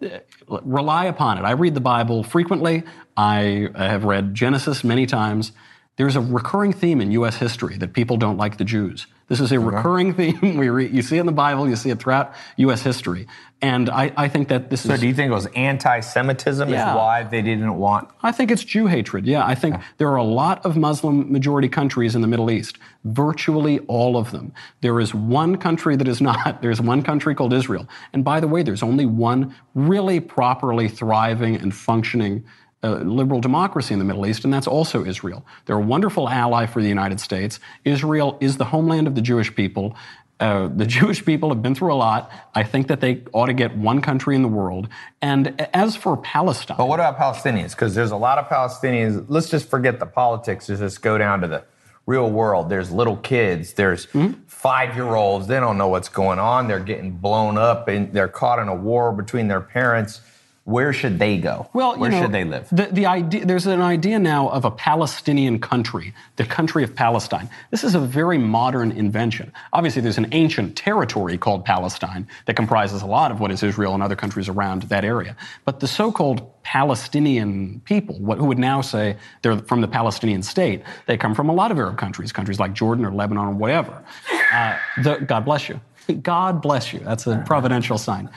[0.48, 1.42] rely upon it.
[1.42, 2.84] I read the Bible frequently.
[3.16, 5.50] I have read Genesis many times.
[5.98, 7.36] There's a recurring theme in U.S.
[7.36, 9.08] history that people don't like the Jews.
[9.26, 10.56] This is a recurring theme.
[10.58, 12.82] We re- you see it in the Bible, you see it throughout U.S.
[12.82, 13.26] history.
[13.60, 15.00] And I, I think that this So is.
[15.00, 16.90] do you think it was anti-Semitism Yeah.
[16.92, 18.08] is why they didn't want?
[18.22, 19.26] I think it's Jew hatred.
[19.26, 22.78] Yeah, I think there are a lot of Muslim majority countries in the Middle East,
[23.04, 24.52] virtually all of them.
[24.82, 26.62] There is one country that is not.
[26.62, 27.88] There's one country called Israel.
[28.12, 32.44] And by the way, there's only one really properly thriving and functioning
[32.82, 35.44] uh, liberal democracy in the Middle East, and that's also Israel.
[35.66, 37.58] They're a wonderful ally for the United States.
[37.84, 39.96] Israel is the homeland of the Jewish people.
[40.38, 42.30] Uh, the Jewish people have been through a lot.
[42.54, 44.88] I think that they ought to get one country in the world.
[45.20, 47.70] And as for Palestine, But what about Palestinians?
[47.70, 49.24] Because there's a lot of Palestinians.
[49.28, 50.68] Let's just forget the politics.
[50.68, 51.64] Let's just go down to the
[52.06, 52.70] real world.
[52.70, 53.74] There's little kids.
[53.74, 54.06] There's
[54.46, 55.46] five-year-olds.
[55.46, 56.68] They don't know what's going on.
[56.68, 60.20] They're getting blown up, and they're caught in a war between their parents.
[60.68, 61.66] Where should they go?
[61.72, 62.68] Well, where know, should they live?
[62.70, 67.48] The, the idea, there's an idea now of a Palestinian country, the country of Palestine.
[67.70, 69.50] This is a very modern invention.
[69.72, 73.94] Obviously, there's an ancient territory called Palestine that comprises a lot of what is Israel
[73.94, 75.34] and other countries around that area.
[75.64, 80.82] But the so-called Palestinian people, what, who would now say they're from the Palestinian state,
[81.06, 84.04] they come from a lot of Arab countries, countries like Jordan or Lebanon or whatever.
[84.52, 85.80] Uh, the, God bless you.
[86.20, 87.00] God bless you.
[87.00, 88.28] That's a providential sign.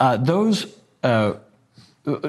[0.00, 0.74] Uh, those
[1.04, 1.34] uh,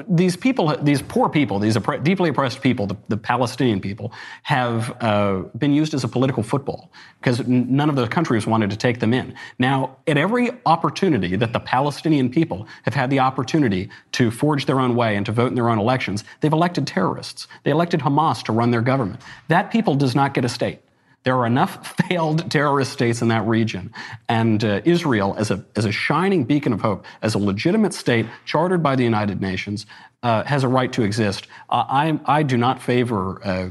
[0.08, 4.12] these people, these poor people, these deeply oppressed people, the, the Palestinian people,
[4.42, 8.76] have uh, been used as a political football because none of those countries wanted to
[8.76, 9.34] take them in.
[9.58, 14.80] Now, at every opportunity that the Palestinian people have had the opportunity to forge their
[14.80, 17.48] own way and to vote in their own elections, they've elected terrorists.
[17.62, 19.20] They elected Hamas to run their government.
[19.48, 20.80] That people does not get a state.
[21.22, 23.92] There are enough failed terrorist states in that region.
[24.28, 28.26] And uh, Israel, as a, as a shining beacon of hope, as a legitimate state
[28.44, 29.86] chartered by the United Nations,
[30.22, 31.46] uh, has a right to exist.
[31.70, 33.70] Uh, I, I do not favor uh,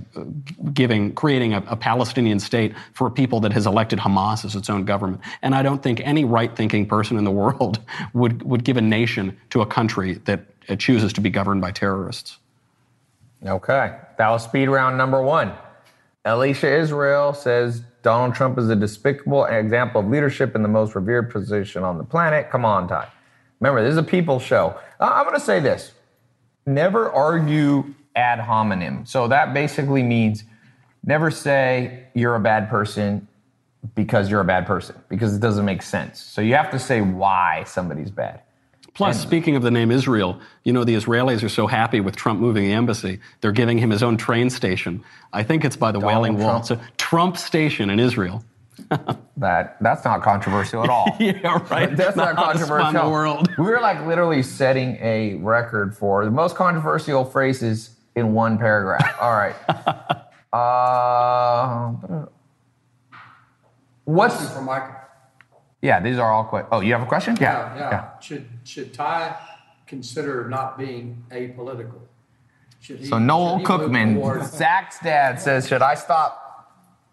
[0.74, 4.68] giving, creating a, a, Palestinian state for a people that has elected Hamas as its
[4.68, 5.22] own government.
[5.44, 7.80] And I don't think any right thinking person in the world
[8.14, 11.72] would, would give a nation to a country that uh, chooses to be governed by
[11.72, 12.40] terrorists.
[13.46, 13.96] Okay.
[14.18, 15.54] That was speed round number one.
[16.26, 21.32] Alicia Israel says Donald Trump is a despicable example of leadership in the most revered
[21.32, 22.50] position on the planet.
[22.50, 23.08] Come on, Ty.
[23.60, 24.78] Remember, this is a people show.
[25.00, 25.94] I'm going to say this
[26.66, 29.06] never argue ad hominem.
[29.06, 30.44] So that basically means
[31.04, 33.28] never say you're a bad person
[33.96, 36.20] because you're a bad person, because it doesn't make sense.
[36.22, 38.42] So you have to say why somebody's bad.
[38.94, 42.16] Plus, And- speaking of the name Israel, you know, the Israelis are so happy with
[42.16, 45.04] Trump moving the embassy, they're giving him his own train station.
[45.32, 46.62] I think it's by the Wailing Wall.
[46.62, 46.62] Trump.
[46.62, 48.44] It's a Trump station in Israel.
[49.38, 51.16] That that's not controversial at all.
[51.20, 51.96] Yeah, right.
[51.96, 52.88] That's The not controversial.
[52.90, 53.48] in the world.
[53.58, 59.16] We were like literally setting a record for the most controversial phrases in one paragraph.
[59.22, 59.56] All right.
[60.52, 62.26] Uh,
[64.06, 64.96] what's For Michael.
[65.82, 66.00] Yeah?
[66.00, 66.70] These are all questions.
[66.72, 67.38] Oh, you have a question?
[67.40, 68.20] Yeah, yeah.
[68.20, 69.36] Should, should Ty
[69.88, 72.00] consider not being apolitical?
[72.82, 76.49] Should he- So Noel should Cookman, towards- Zach's dad says, should I stop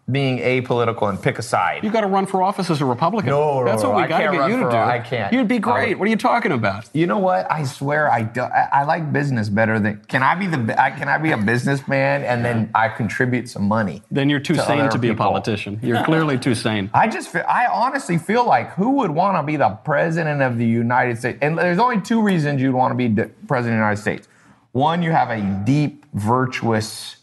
[0.09, 1.83] being apolitical and pick a side?
[1.83, 3.29] You've got to run for office as a Republican.
[3.29, 4.75] No, no, That's what no, we I got to can't get you to do.
[4.77, 5.33] I can't.
[5.33, 5.99] You'd be great.
[5.99, 6.89] What are you talking about?
[6.93, 7.51] You know what?
[7.51, 8.41] I swear I do.
[8.41, 10.01] I, I like business better than.
[10.07, 10.81] Can I be the?
[10.81, 14.01] I, can I be a businessman and then I contribute some money?
[14.09, 15.25] Then you're too to sane to be people.
[15.25, 15.79] a politician.
[15.83, 16.89] You're clearly too sane.
[16.93, 17.29] I just.
[17.29, 21.17] Feel, I honestly feel like who would want to be the president of the United
[21.17, 21.37] States?
[21.41, 23.09] And there's only two reasons you'd want to be
[23.47, 24.27] president of the United States.
[24.71, 27.16] One, you have a deep, virtuous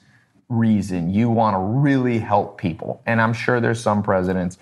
[0.58, 1.12] reason.
[1.12, 4.58] You want to really help people, and I'm sure there's some presidents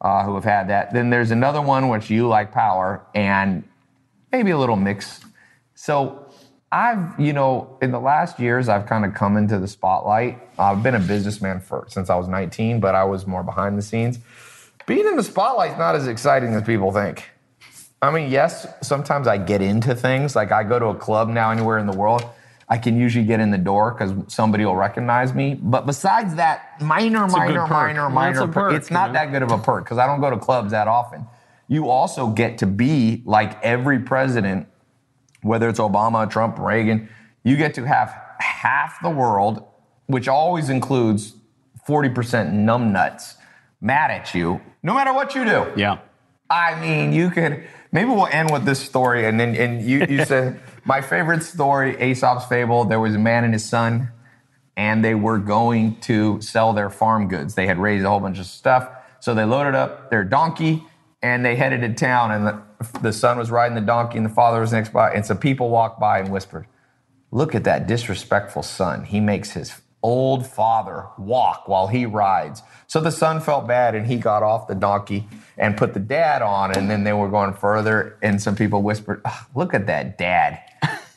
[0.00, 0.92] uh, who have had that.
[0.92, 3.64] Then there's another one which you like power and
[4.30, 5.20] maybe a little mix.
[5.74, 6.28] So
[6.70, 10.40] I've, you know, in the last years, I've kind of come into the spotlight.
[10.58, 13.82] I've been a businessman for since I was 19, but I was more behind the
[13.82, 14.18] scenes.
[14.86, 17.30] Being in the spotlight's not as exciting as people think.
[18.02, 20.36] I mean, yes, sometimes I get into things.
[20.36, 22.22] Like I go to a club now anywhere in the world,
[22.68, 25.54] I can usually get in the door because somebody will recognize me.
[25.54, 28.72] But besides that, minor, minor, minor, minor, a perk.
[28.74, 29.12] It's you not know?
[29.14, 31.26] that good of a perk because I don't go to clubs that often.
[31.68, 34.68] You also get to be like every president
[35.44, 37.08] whether it's Obama, Trump, Reagan,
[37.44, 39.62] you get to have half the world,
[40.06, 41.34] which always includes
[41.86, 42.14] 40%
[42.52, 43.34] numbnuts,
[43.80, 45.70] mad at you, no matter what you do.
[45.76, 45.98] Yeah.
[46.48, 50.24] I mean, you could maybe we'll end with this story, and then and you you
[50.26, 52.84] said my favorite story, Aesop's fable.
[52.84, 54.10] There was a man and his son,
[54.76, 57.54] and they were going to sell their farm goods.
[57.54, 58.88] They had raised a whole bunch of stuff,
[59.20, 60.84] so they loaded up their donkey
[61.22, 62.30] and they headed to town.
[62.32, 62.62] And the,
[63.00, 65.70] the son was riding the donkey, and the father was next by, and some people
[65.70, 66.66] walked by and whispered,
[67.30, 69.04] "Look at that disrespectful son.
[69.04, 72.60] He makes his." Old father walk while he rides.
[72.86, 75.26] So the son felt bad and he got off the donkey
[75.56, 76.76] and put the dad on.
[76.76, 80.60] And then they were going further, and some people whispered, "Ah, Look at that dad.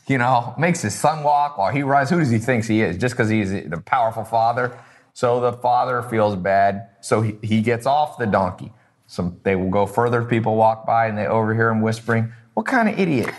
[0.08, 2.10] You know, makes his son walk while he rides.
[2.10, 2.98] Who does he think he is?
[2.98, 4.78] Just because he's the powerful father?
[5.14, 6.90] So the father feels bad.
[7.02, 8.72] So he, he gets off the donkey.
[9.08, 10.24] Some they will go further.
[10.24, 13.34] People walk by and they overhear him whispering, What kind of idiot?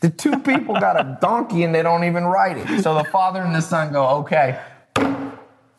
[0.00, 2.82] The two people got a donkey and they don't even ride it.
[2.82, 4.60] So the father and the son go, Okay.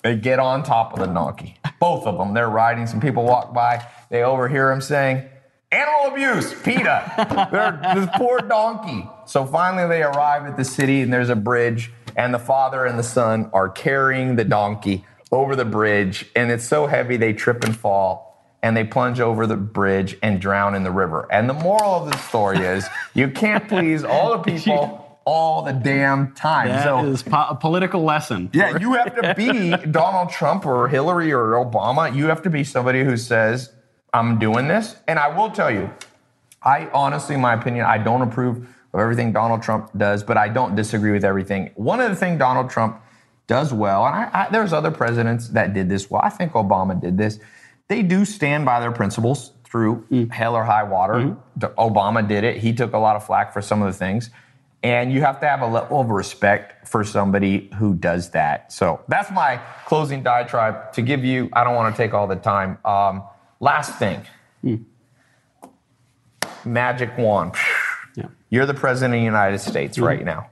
[0.03, 1.57] They get on top of the donkey.
[1.79, 2.33] Both of them.
[2.33, 2.87] They're riding.
[2.87, 3.85] Some people walk by.
[4.09, 5.27] They overhear him saying,
[5.71, 7.49] Animal abuse, PETA.
[7.51, 9.07] They're, this poor donkey.
[9.25, 12.99] So finally, they arrive at the city, and there's a bridge, and the father and
[12.99, 17.63] the son are carrying the donkey over the bridge, and it's so heavy they trip
[17.63, 21.25] and fall, and they plunge over the bridge and drown in the river.
[21.31, 25.71] And the moral of the story is, you can't please all the people all the
[25.71, 26.67] damn time.
[26.67, 28.49] That so is po- a political lesson.
[28.53, 32.13] yeah, you have to be Donald Trump or Hillary or Obama.
[32.13, 33.71] You have to be somebody who says,
[34.13, 34.95] I'm doing this.
[35.07, 35.89] And I will tell you,
[36.61, 40.49] I honestly, in my opinion, I don't approve of everything Donald Trump does, but I
[40.49, 41.71] don't disagree with everything.
[41.75, 43.01] One of the things Donald Trump
[43.47, 46.21] does well, and I, I, there's other presidents that did this well.
[46.23, 47.39] I think Obama did this.
[47.87, 51.37] They do stand by their principles through hell or high water.
[51.57, 52.57] D- Obama did it.
[52.57, 54.29] He took a lot of flack for some of the things.
[54.83, 58.73] And you have to have a level of respect for somebody who does that.
[58.73, 61.49] So that's my closing diatribe to give you.
[61.53, 62.77] I don't want to take all the time.
[62.83, 63.23] Um,
[63.61, 64.25] last thing
[64.61, 64.75] hmm.
[66.65, 67.53] magic wand.
[68.15, 68.25] Yeah.
[68.49, 70.05] You're the president of the United States mm-hmm.
[70.05, 70.49] right now.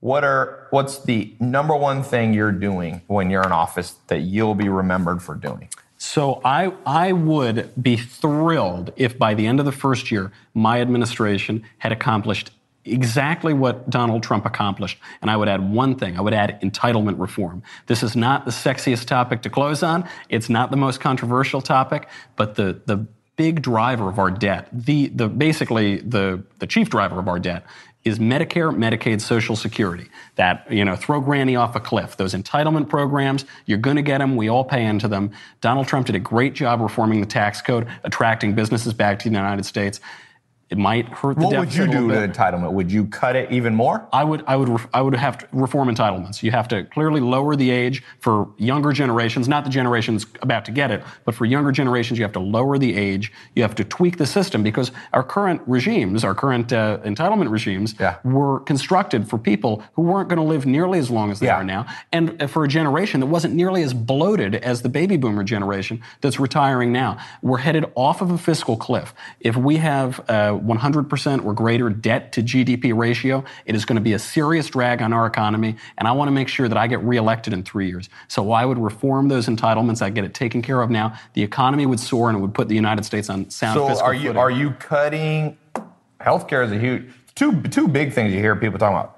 [0.00, 4.54] What are what's the number one thing you're doing when you're in office that you'll
[4.54, 5.70] be remembered for doing?
[6.00, 10.80] So I, I would be thrilled if by the end of the first year, my
[10.80, 12.52] administration had accomplished
[12.92, 14.98] exactly what Donald Trump accomplished.
[15.22, 16.16] And I would add one thing.
[16.16, 17.62] I would add entitlement reform.
[17.86, 20.08] This is not the sexiest topic to close on.
[20.28, 25.08] It's not the most controversial topic, but the, the big driver of our debt, the,
[25.08, 27.64] the basically the, the chief driver of our debt
[28.04, 30.08] is Medicare, Medicaid, Social Security.
[30.36, 32.16] That, you know, throw granny off a cliff.
[32.16, 34.36] Those entitlement programs, you're going to get them.
[34.36, 35.30] We all pay into them.
[35.60, 39.34] Donald Trump did a great job reforming the tax code, attracting businesses back to the
[39.34, 40.00] United States.
[40.70, 42.72] It might hurt the What would deficit you a little do to entitlement?
[42.72, 44.06] Would you cut it even more?
[44.12, 46.42] I would, I would, I would have to reform entitlements.
[46.42, 50.70] You have to clearly lower the age for younger generations, not the generations about to
[50.70, 53.32] get it, but for younger generations, you have to lower the age.
[53.54, 57.94] You have to tweak the system because our current regimes, our current uh, entitlement regimes,
[57.98, 58.16] Yeah.
[58.22, 61.56] were constructed for people who weren't going to live nearly as long as they Yeah.
[61.56, 65.16] are now, and uh, for a generation that wasn't nearly as bloated as the baby
[65.16, 67.16] boomer generation that's retiring now.
[67.40, 69.14] We're headed off of a fiscal cliff.
[69.40, 74.02] If we have uh, 100% or greater debt to GDP ratio, it is going to
[74.02, 76.86] be a serious drag on our economy, and I want to make sure that I
[76.86, 78.08] get reelected in three years.
[78.28, 80.02] So I would reform those entitlements.
[80.02, 81.18] I'd get it taken care of now.
[81.34, 84.06] The economy would soar, and it would put the United States on sound So fiscal
[84.06, 84.36] are you footing.
[84.36, 85.58] are you cutting
[86.20, 89.17] healthcare is a huge two two big things you hear people talking about.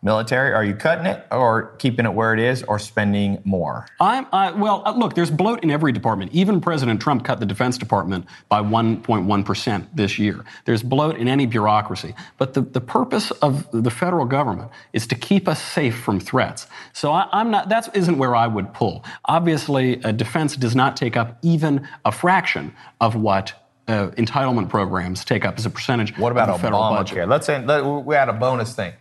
[0.00, 3.84] Military, are you cutting it or keeping it where it is or spending more?
[3.98, 6.32] I'm, I, well, uh, look, there's bloat in every department.
[6.32, 10.44] Even President Trump cut the Defense Department by 1.1% this year.
[10.66, 12.14] There's bloat in any bureaucracy.
[12.36, 16.68] But the, the purpose of the federal government is to keep us safe from threats.
[16.92, 19.04] So I, I'm not, that isn't where I would pull.
[19.24, 23.52] Obviously, uh, defense does not take up even a fraction of what
[23.88, 27.28] uh, entitlement programs take up as a percentage What about of the federal budget.
[27.28, 28.92] Let's say let, we had a bonus thing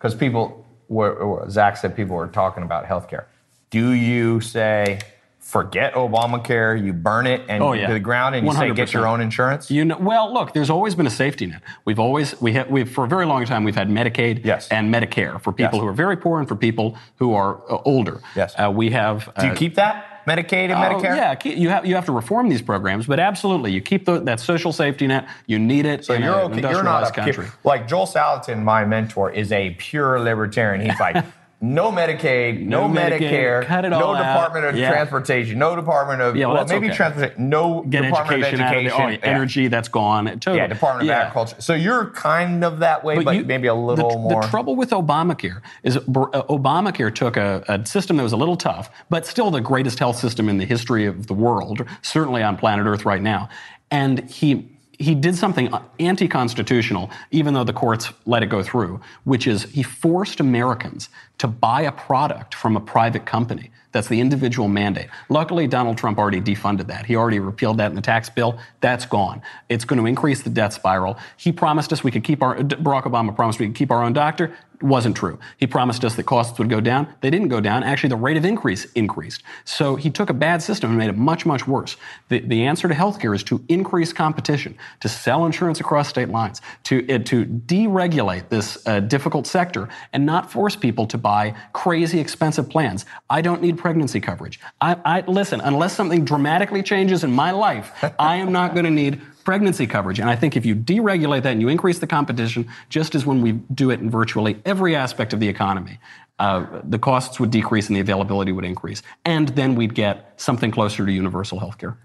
[0.00, 3.26] because people were, Zach said people were talking about healthcare.
[3.68, 4.98] Do you say
[5.38, 7.88] forget Obamacare, you burn it and Oh, yeah.
[7.88, 9.70] to the ground, and you say get your own insurance?
[9.70, 11.60] You know, well, look, there's always been a safety net.
[11.84, 14.68] We've always, we have, we've, for a very long time, we've had Medicaid Yes.
[14.68, 15.82] and Medicare for people Yes.
[15.82, 18.20] who are very poor and for people who are uh, older.
[18.34, 18.54] Yes.
[18.56, 19.32] Uh, we have.
[19.38, 21.16] Do you uh, keep that Medicaid and oh, Medicare?
[21.16, 24.20] yeah, keep- you have you have to reform these programs, but absolutely, you keep the,
[24.20, 25.28] that social safety net.
[25.46, 26.04] You need it.
[26.04, 26.60] So in you're okay.
[26.60, 27.46] You're not a country.
[27.64, 30.88] like Joel Salatin, my mentor, is a pure libertarian.
[30.88, 31.24] He's like,
[31.62, 34.34] no Medicaid, no, No Medicaid, Medicare, it no all out.
[34.34, 34.90] Department of Yeah.
[34.92, 36.96] Transportation, no Department of Yeah, well, well, maybe okay.
[36.96, 39.20] transportation, no Get Department education, of out of Education, it.
[39.22, 39.34] Oh, yeah.
[39.34, 40.24] energy, that's gone.
[40.26, 40.56] Totally.
[40.56, 41.56] Yeah, Department of Agriculture.
[41.60, 44.42] So you're kind of that way, but, you- maybe a little the, more.
[44.42, 48.56] The trouble with Obamacare is uh, Obamacare took a, a system that was a little
[48.56, 52.56] tough, but still the greatest health system in the history of the world, certainly on
[52.56, 53.50] planet Earth right now.
[53.90, 54.66] And he
[55.00, 59.82] he did something anti-constitutional, even though the courts let it go through, which is he
[59.82, 63.70] forced Americans to buy a product from a private company.
[63.92, 65.08] That's the individual mandate.
[65.30, 67.06] Luckily, Donald Trump already defunded that.
[67.06, 68.58] He already repealed that in the tax bill.
[68.82, 69.40] That's gone.
[69.70, 71.18] It's going to increase the debt spiral.
[71.38, 74.12] He promised us we could keep our, Barack Obama promised we could keep our own
[74.12, 74.54] doctor.
[74.82, 75.38] Wasn't true.
[75.58, 77.12] He promised us that costs would go down.
[77.20, 77.82] They didn't go down.
[77.82, 79.42] Actually, the rate of increase increased.
[79.64, 81.98] So he took a bad system and made it much, much worse.
[82.30, 86.62] The, the answer to healthcare is to increase competition, to sell insurance across state lines,
[86.84, 92.18] to, uh, to deregulate this uh, difficult sector and not force people to buy crazy
[92.18, 93.04] expensive plans.
[93.28, 94.60] I don't need pregnancy coverage.
[94.80, 98.90] I, I listen, unless something dramatically changes in my life, I am not going to
[98.90, 100.18] need pregnancy coverage.
[100.20, 103.42] And I think if you deregulate that and you increase the competition, just as when
[103.42, 105.98] we do it in virtually every aspect of the economy,
[106.38, 109.02] uh, the costs would decrease and the availability would increase.
[109.24, 111.98] And then we'd get something closer to universal health care.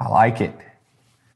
[0.00, 0.54] I like it.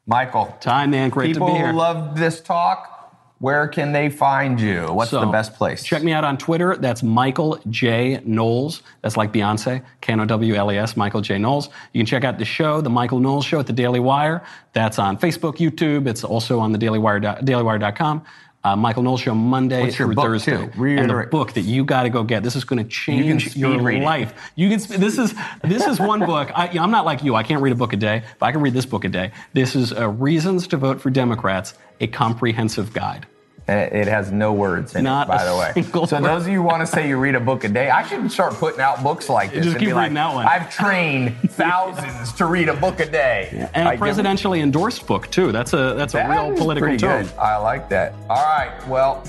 [0.07, 1.11] Michael, Time, man.
[1.11, 1.73] Great people to be here.
[1.73, 2.96] love this talk.
[3.39, 4.87] Where can they find you?
[4.93, 5.85] What's the best place?
[5.85, 6.75] Check me out on Twitter.
[6.77, 8.21] That's Michael J.
[8.25, 8.83] Knowles.
[9.03, 11.37] That's like Beyonce, K N O W L E S, Michael J.
[11.37, 11.69] Knowles.
[11.93, 14.43] You can check out the show, The Michael Knowles Show at the Daily Wire.
[14.73, 16.07] That's on Facebook, YouTube.
[16.09, 18.25] It's also on the dailywire, dailywire.com.
[18.65, 20.69] Uh, Michael Knowles Show Monday What's through Thursday.
[20.77, 22.43] And the book that you got to go get.
[22.43, 24.05] This is going to change speed your read it.
[24.05, 24.51] life.
[24.57, 24.81] You can.
[24.83, 26.51] sp- This is this is one book.
[26.53, 27.37] I, I'm not like you.
[27.37, 29.31] I can't read a book a day, but I can read this book a day.
[29.53, 33.27] This is uh, Reasons to Vote for Democrats: A Comprehensive Guide.
[33.69, 35.83] It it has no words in Not it, by a the way.
[35.83, 36.25] So word.
[36.25, 38.31] those of you who want to say you read a book a day, I should
[38.31, 39.65] start putting out books like this.
[39.65, 40.47] Just and keep be like, reading that one.
[40.47, 43.69] I've trained thousands to read a book a day.
[43.75, 45.51] And I a presidentially endorsed book too.
[45.51, 47.29] That's a that's a That real political good.
[47.39, 48.15] I like that.
[48.31, 48.71] All right.
[48.87, 49.23] Well,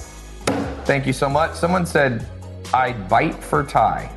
[0.86, 1.55] thank you so much.
[1.55, 2.24] Someone said
[2.74, 4.11] I'd bite for Ty.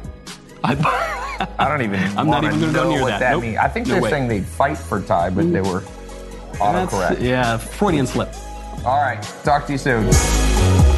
[0.63, 1.99] I, I don't even.
[2.19, 3.31] I'm not even gonna go know near what that.
[3.31, 3.43] Nope.
[3.43, 3.57] means.
[3.57, 4.11] I think No they're way.
[4.11, 5.83] saying they'd fight for Ty, but they were
[6.61, 7.21] autocorrect.
[7.21, 8.29] yeah, Freudian slip.
[8.85, 9.23] All right.
[9.45, 10.90] Talk to you soon.